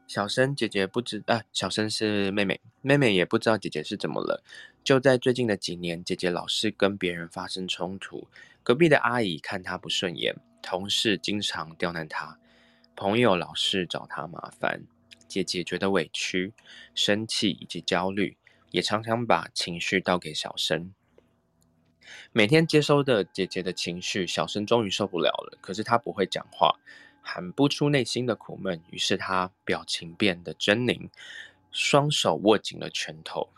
[0.09, 4.43] 小生姐姐不知啊，小生是妹妹，妹妹也不知道姐姐是怎么了。
[4.83, 8.27] 就在最近的几年，姐姐老是跟别人发生冲突，
[8.63, 12.39] 隔壁的阿姨看她不顺眼，同事经常刁难她，
[12.95, 14.81] 朋友老是找她麻烦，
[15.27, 16.53] 姐姐觉得委屈、
[16.95, 18.35] 生气以及焦虑。
[18.71, 20.91] 也常常把情绪倒给小生，
[22.31, 25.59] 每天接收的姐姐的情绪，小生终于受不了了。
[25.61, 26.79] 可是她不会讲话，
[27.21, 31.09] 喊不出内心的苦闷，于是她表情变得狰狞，
[31.71, 33.49] 双手握紧了拳头。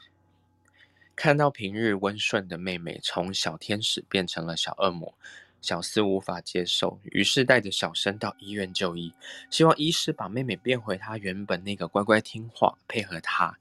[1.16, 5.14] 看到平日温顺的妹妹从小天使变成了小恶魔，
[5.62, 9.14] 小思无法接受，于是带着小生到医院就医，
[9.50, 13.58] 希望医师把妹妹变回她原本那个乖乖听话、配合她。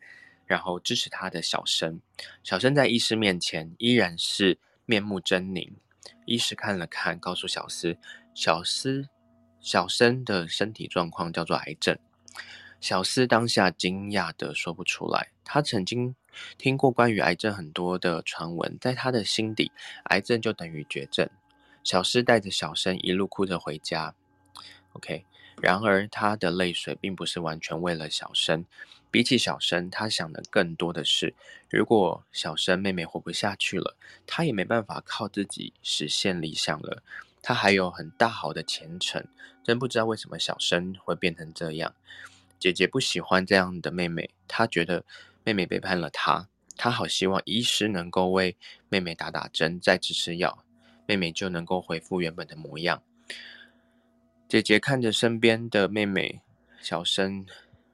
[0.46, 2.01] 然后支持他的小生，
[2.42, 5.70] 小声在医师面前依然是面目狰狞。
[6.26, 7.96] 医师看了看，告诉小思，
[8.34, 9.09] 小思
[9.61, 11.98] 小生的身体状况叫做癌症。
[12.80, 15.32] 小思当下惊讶的说不出来。
[15.44, 16.14] 他曾经
[16.56, 19.70] 听过关于癌症很多的传闻，在他的心底，
[20.04, 21.28] 癌症就等于绝症。
[21.82, 24.14] 小思带着小生一路哭着回家。
[24.92, 25.24] OK，
[25.61, 28.64] 然而他的泪水并不是完全为了小生。
[29.11, 31.34] 比起小生，他想的更多的是，
[31.68, 37.02] 如果小生妹妹活不下去了，他也没办法靠自己实现理想了。
[37.43, 39.26] 他还有很大好的前程，
[39.62, 41.95] 真不知道为什么小生会变成这样。
[42.59, 45.05] 姐姐不喜欢这样的妹妹，她觉得
[45.45, 46.49] 妹妹背叛了她。
[46.76, 48.57] 她好希望医师能够为
[48.88, 50.64] 妹妹打打针，再吃吃药，
[51.07, 53.03] 妹妹就能够恢复原本的模样。
[54.49, 56.41] 姐姐看着身边的妹妹，
[56.80, 57.47] 小生。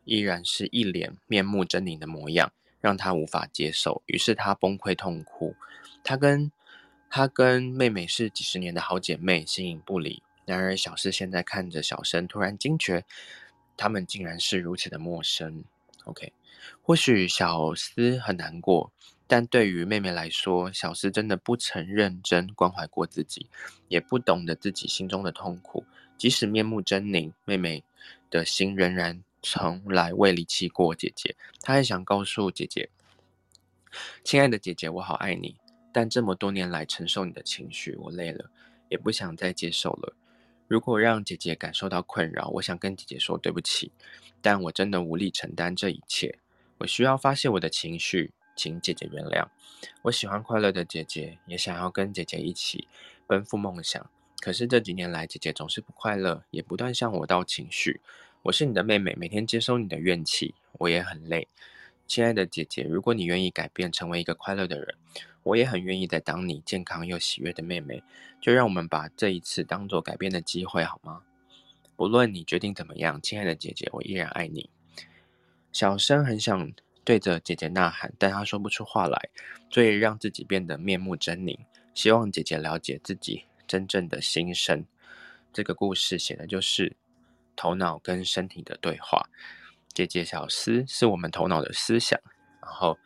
[0.08, 4.04] 依然是一脸面目狰狞的模样，让她无法接受。
[4.06, 5.56] 于是她崩溃痛哭。
[6.04, 6.52] 她跟
[7.10, 10.22] 她跟妹妹是几十年的好姐妹，形影不离。
[10.44, 13.04] 然而小思现在看着小生，突然惊觉，
[13.76, 15.64] 他们竟然是如此的陌生。
[16.04, 16.32] OK，
[16.82, 18.92] 或许小思很难过，
[19.26, 23.48] 但对于妹妹来说，小思真的不曾认真关怀过自己，
[23.88, 25.84] 也不懂得自己心中的痛苦。
[26.16, 27.84] 即使面目狰狞，妹妹
[28.30, 29.22] 的心仍然。
[29.42, 32.88] 从来未离弃过姐姐，她还想告诉姐姐
[34.24, 35.54] ：“亲爱的姐姐，我好爱你。
[35.96, 38.50] 但这么多年来承受你的情绪，我累了，
[38.90, 40.14] 也不想再接受了。
[40.68, 43.90] 如果让姐姐感受到困扰，我想跟姐姐说对不起。
[44.42, 46.38] 但我真的无力承担这一切，
[46.76, 49.46] 我需要发泄我的情绪，请姐姐原谅。
[50.02, 52.86] 我喜欢快乐的姐姐，也想要跟姐姐一起
[53.26, 54.10] 奔赴梦想。
[54.40, 58.02] 可是这几年来，姐姐总是不快乐，也不断向我倒情绪。”
[58.44, 61.48] 我是你的妹妹，每天接收你的怨气，我也很累。
[62.06, 64.94] 亲爱的姐姐，如果你愿意改变，成为一个快乐的人，
[65.46, 68.02] 我也很愿意再当你健康又喜悦的妹妹。
[68.40, 71.22] 就让我们把这一次当做改变的机会，好吗？
[71.96, 74.68] 不论你决定怎么样，亲爱的姐姐，我依然爱你。
[75.72, 76.72] 小生很想
[77.04, 79.30] 对着姐姐呐喊，但她说不出话来，
[79.70, 81.58] 所以让自己变得面目狰狞，
[81.94, 84.84] 希望姐姐了解自己真正的心声。
[85.52, 86.96] 这个故事写的就是。
[87.58, 89.30] 头脑跟身体的对话，
[89.94, 92.20] 姐姐小思是我们头脑的思想，
[92.60, 92.98] 然后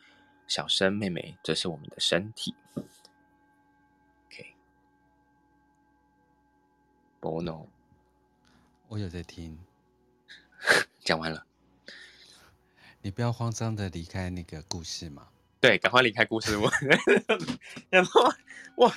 [0.51, 2.53] 小生妹妹这是我们的身体。
[2.75, 4.53] OK，
[7.21, 7.65] 波诺，
[8.89, 9.57] 我有在听，
[10.99, 11.45] 讲完了，
[13.01, 15.29] 你不要慌张的离开那个故事嘛。
[15.61, 16.67] 对，赶快离开故事屋。
[17.89, 18.21] 然后
[18.75, 18.93] 哇，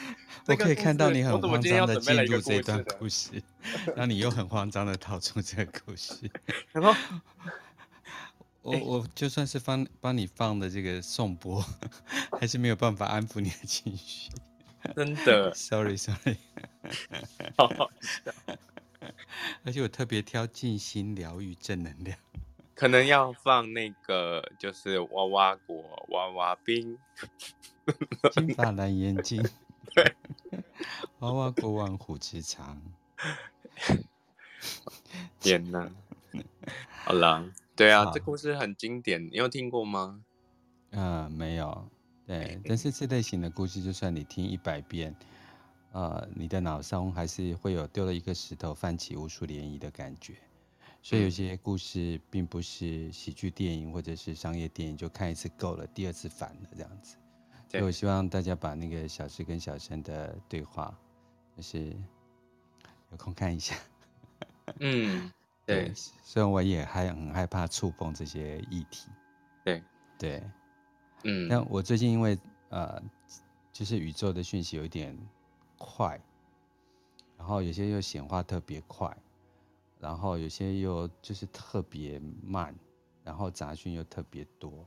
[0.48, 3.40] 我可以看到你很慌张的进入这段故事，
[3.94, 6.28] 那你又很慌张的逃出这个故事。
[6.72, 6.92] 然后
[8.64, 11.62] 我我就算是帮帮你放的这个颂钵，
[12.40, 14.30] 还是没有办法安抚你的情绪。
[14.96, 16.38] 真的，sorry sorry。
[17.56, 18.32] 好好笑。
[19.64, 22.18] 而且我特别挑静心疗愈正能量，
[22.74, 26.98] 可能要放那个就是娃娃果、娃娃冰、
[28.32, 29.46] 金发蓝眼睛，
[29.94, 30.14] 对，
[31.18, 32.80] 娃娃果旺虎之长。
[35.40, 35.90] 天哪！
[37.04, 37.44] 好了，
[37.76, 40.24] 对啊，好这故事很经典，你有听过吗？
[40.90, 41.88] 嗯，没有。
[42.26, 45.14] 对， 但是这类型的故事，就算你听一百遍，
[45.92, 50.34] 呃，你的脑中还是会有丢了一个石头泛起无数涟漪的感觉。
[51.02, 57.16] 所以有些故事并不是喜剧电影或者是商业电影，就看一次够了，第二次烦了这样子。
[57.68, 60.96] 所以我希望大家把那个小施跟小生的对话，
[61.56, 61.94] 就是
[63.10, 63.74] 有空看一下。
[64.80, 65.30] 嗯，
[65.66, 65.92] 对。
[65.94, 69.08] 虽然我也还很害怕触碰这些议题。
[69.64, 69.82] 对
[70.18, 70.42] 对。
[71.24, 72.38] 嗯，但我最近因为
[72.68, 73.02] 呃，
[73.72, 75.16] 就是宇宙的讯息有一点
[75.78, 76.20] 快，
[77.38, 79.16] 然后有些又显化特别快，
[79.98, 82.74] 然后有些又就是特别慢，
[83.22, 84.86] 然后杂讯又特别多。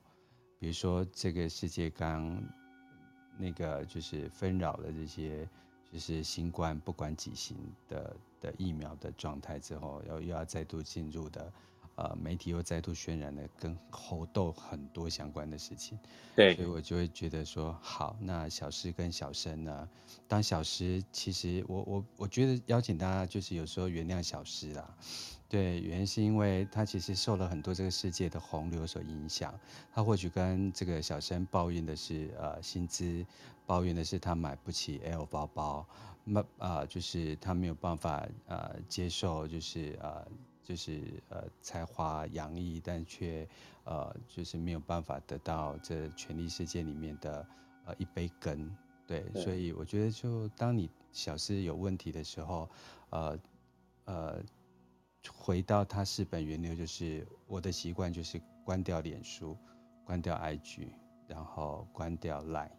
[0.59, 2.43] 比如说这个世界刚
[3.37, 5.47] 那个就是纷扰的这些，
[5.91, 7.57] 就是新冠不管几型
[7.87, 11.51] 的的疫苗的状态之后，又又要再度进入的。
[11.99, 15.97] 呃，媒体又再度渲染了跟猴痘很多相关的事情，
[16.35, 19.89] 对，所以我就会觉得说，好，那小诗跟小生呢？
[20.27, 24.95] 当小诗，其实我我我觉得邀请大家就是有时候原谅小诗啦，
[25.49, 29.57] 对，原因是因为他其实受了很多这个世界的洪流所影响，
[29.91, 33.25] 他或许跟这个小生抱怨的是呃薪资，
[33.65, 35.87] 抱怨的是他买不起 L 包包，
[36.23, 40.27] 那啊、呃、就是他没有办法呃接受就是呃。
[40.67, 43.47] 就是呃才华洋溢，但却
[43.85, 47.47] 呃就是没有办法得到这权力世界里面的
[47.85, 48.69] 呃一杯羹，
[49.07, 52.69] 对，对所以我觉得就当你小事有问题的时候，
[53.11, 53.39] 呃
[54.03, 54.43] 呃
[55.35, 59.57] 回到它是本源流，就是我的习惯就是关掉脸书，
[60.05, 60.89] 关掉 IG，
[61.27, 62.71] 然后关掉 Line，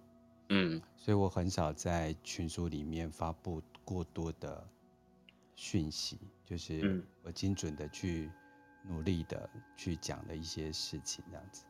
[0.48, 4.66] 嗯，所以我很少在群组里面发布过多的
[5.54, 6.18] 讯息。
[6.44, 8.30] 就是我精准的去
[8.82, 11.64] 努力的去讲的一些事情，这样子，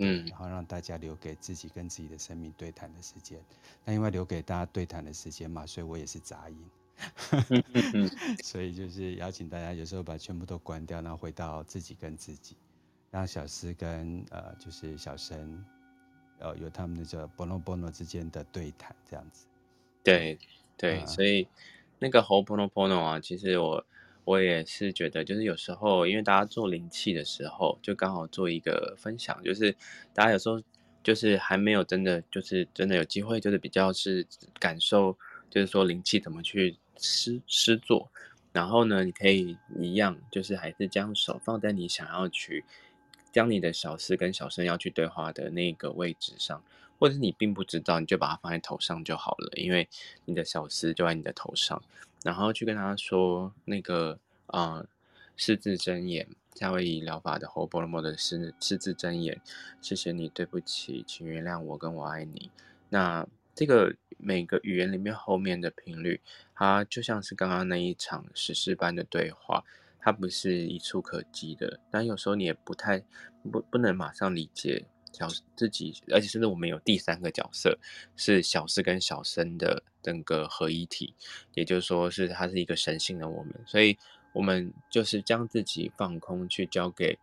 [0.00, 3.40] 嗯，然后让大家留给自己跟自己的生命对谈的时间。
[3.84, 6.58] 那因为留给大家对谈的时间嘛，所以我也是杂音，
[8.42, 12.56] 所以就是邀请大家有时候把全部都关掉，然后回到自己跟自己，
[13.10, 15.64] 让小施跟呃就是小生，
[16.38, 19.46] 呃有他们那个 bono bono 之间的对谈这样子。
[20.02, 20.38] 对
[20.76, 21.46] 对，呃、所以
[21.98, 23.84] 那个 Ho'oponopono 啊，其实我。
[24.26, 29.76] 我也是觉得，就是有时候，因为大家做灵气的时候，就刚好做一个分享，就是
[30.14, 30.58] 大家有时候
[31.02, 34.26] 就是还没有真的，就是真的有机会，就是比较是
[34.58, 35.18] 感受，
[35.54, 38.10] 就是说灵气怎么去施施作，
[38.52, 42.64] 然后呢，你可以一样，就是还是将手放在你想要去
[43.30, 46.60] 将你的小施跟小生要去对话的那个位置上，
[46.98, 49.88] 或者是你并不知道，你就把它放在头上就好了，因为
[50.24, 51.80] 你的小施就在你的头上。
[52.24, 54.84] 然后去跟他说那个啊、
[55.36, 56.26] 四字真言，
[56.56, 59.40] 夏威夷疗法的 Ho'oponopono 的四四字真言，
[59.80, 62.50] 谢谢你，对不起，请原谅我，跟我爱你。
[62.88, 63.24] 那
[63.54, 66.20] 这个每个语言里面后面的频率，
[66.54, 69.64] 它就像是刚刚那一场史诗般的对话，
[70.00, 73.02] 它不是一触可及的，但有时候你也不太
[73.50, 74.84] 不不能马上理解。
[75.16, 77.78] 小自己，而且甚至我们有第三个角色，
[78.16, 81.14] 是小四跟小生的整个合一体，
[81.54, 83.96] 也就是说，是它是一个神性的我们，所以
[84.32, 87.16] 我们就是将自己放空，去交给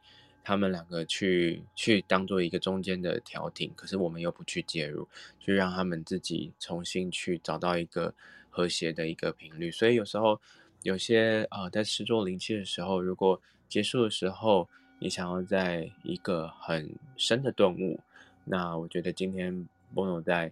[0.43, 5.07] 他们两个去去当做一个中间的调停，可是我们又不去介入，
[5.39, 8.13] 去让他们自己重新去找到一个
[8.49, 9.71] 和谐的一个频率。
[9.71, 10.39] 所以有时候
[10.83, 14.69] 有些、呃，在施作灵气的时候，如果结束的时候。
[15.03, 17.99] 你想要在一个很深的顿悟，
[18.45, 20.51] 那我觉得今天 Bono 在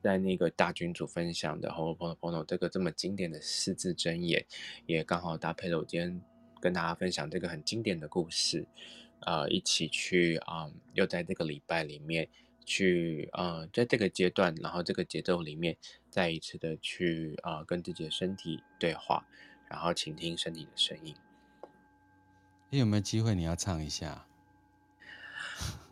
[0.00, 4.46] 在那个大群组分享的 Ho'oponopono 这个这么经典的四字真言，
[4.86, 6.22] 也刚好搭配了我今天
[6.60, 8.64] 跟大家分享这个很经典的故事，
[9.24, 12.28] 呃，一起去啊、又在这个礼拜里面
[12.64, 15.76] 去呃，在这个阶段，然后这个节奏里面
[16.10, 19.26] 再一次的去啊、呃，跟自己的身体对话，
[19.68, 21.14] 然后倾听身体的声音。
[22.70, 23.34] 你有没有机会？
[23.34, 24.26] 你要唱一下？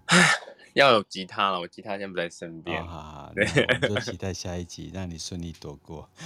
[0.74, 2.82] 要有吉他了，我吉他现在不在身边。
[2.82, 3.44] 哦、好好，对，
[3.82, 6.08] 我就期待下一集，让你顺利躲过。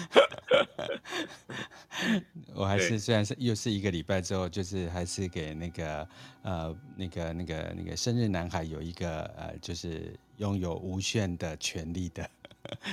[2.55, 6.09] 我还是对虽然是又是一个礼拜之后，就是还是给那个
[6.42, 12.28] 呃那个那个那个生日男孩有一个呃，就是拥有无限的权利的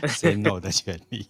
[0.07, 1.27] say no 的权利。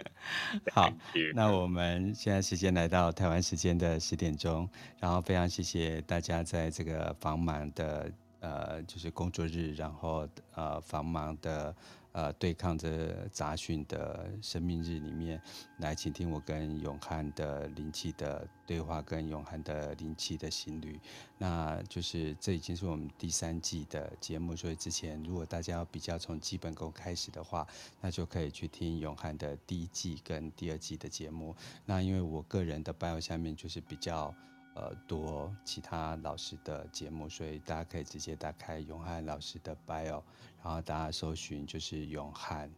[0.72, 0.92] 好，
[1.34, 4.68] 那我们现在时间来到台湾时间的十点钟，
[5.00, 11.74] 然后非常谢谢大家在这个繁忙的呃，就是工作日，然后呃繁忙的。
[12.12, 15.40] 呃，对抗着杂讯的生命日里面，
[15.76, 20.98] 来倾听我跟永汉的灵气的对话，跟永汉的灵气的心率。
[21.36, 27.64] 那就是这已经是我们第三季的节目，所以之前如果大家要比较从基本功开始的话，
[28.00, 31.54] 那就可以去听永汉的第一季跟第二季的节目。
[31.84, 34.34] 那因为我个人的 bio 下面就是比较。
[34.78, 40.22] 呃，多其他老师的节目，所以大家可以直接打开永汉老师的 bio，
[40.62, 42.70] 然后大家搜寻就是永汉，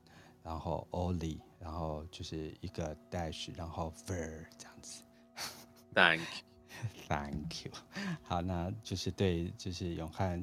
[0.42, 5.02] 然后 Oli，然后就是一个 dash，然后 ver 这样子。
[5.92, 7.72] Thank you，Thank you。
[8.22, 10.42] 好，那就是对，就是永汉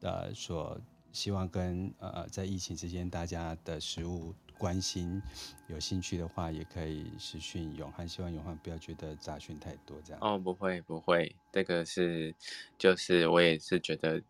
[0.00, 0.80] 呃所
[1.12, 4.34] 希望跟呃在疫情之间大家的食物。
[4.58, 5.20] 关心
[5.66, 10.18] 有兴趣的话，也可以私讯永汉，希望永汉不要觉得杂讯太多这样。
[10.22, 12.34] 哦，不会不会，这个是
[12.78, 14.22] 就是我也是觉得，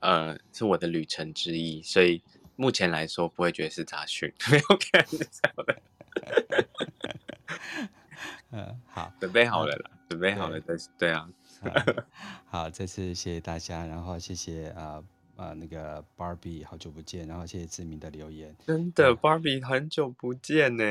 [0.00, 2.22] 呃，是我的旅程之一，所以
[2.56, 5.82] 目前来说不会觉得是杂讯， 没有开玩笑的。
[8.50, 11.28] 嗯， 好，准备好了啦，准备好了对，对啊。
[12.46, 14.94] 好，这次谢谢大家，然后谢谢啊。
[14.94, 15.04] 呃
[15.40, 18.54] 啊，那个 Barbie 好久不见，然后谢谢志明的留言。
[18.66, 20.84] 真的、嗯、Barbie 很久不见呢。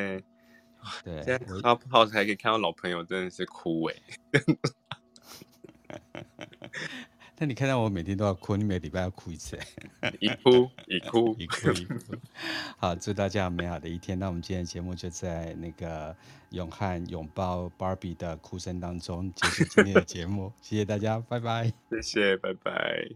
[1.03, 3.95] 对，现在 Clubhouse 还可以看到老朋友，真的是哭哎。
[7.37, 9.55] 那你看到我每天都要哭，你每个礼拜要哭一次，
[10.19, 12.15] 一 哭一哭一哭一哭。
[12.77, 14.17] 好，祝大家有美好的一天。
[14.17, 16.15] 那我们今天的节目就在那个
[16.49, 20.51] 永汉拥抱 Barbie 的哭声当中结束今天的节目。
[20.59, 21.71] 谢谢大家，拜拜。
[21.91, 23.07] 谢谢，拜拜。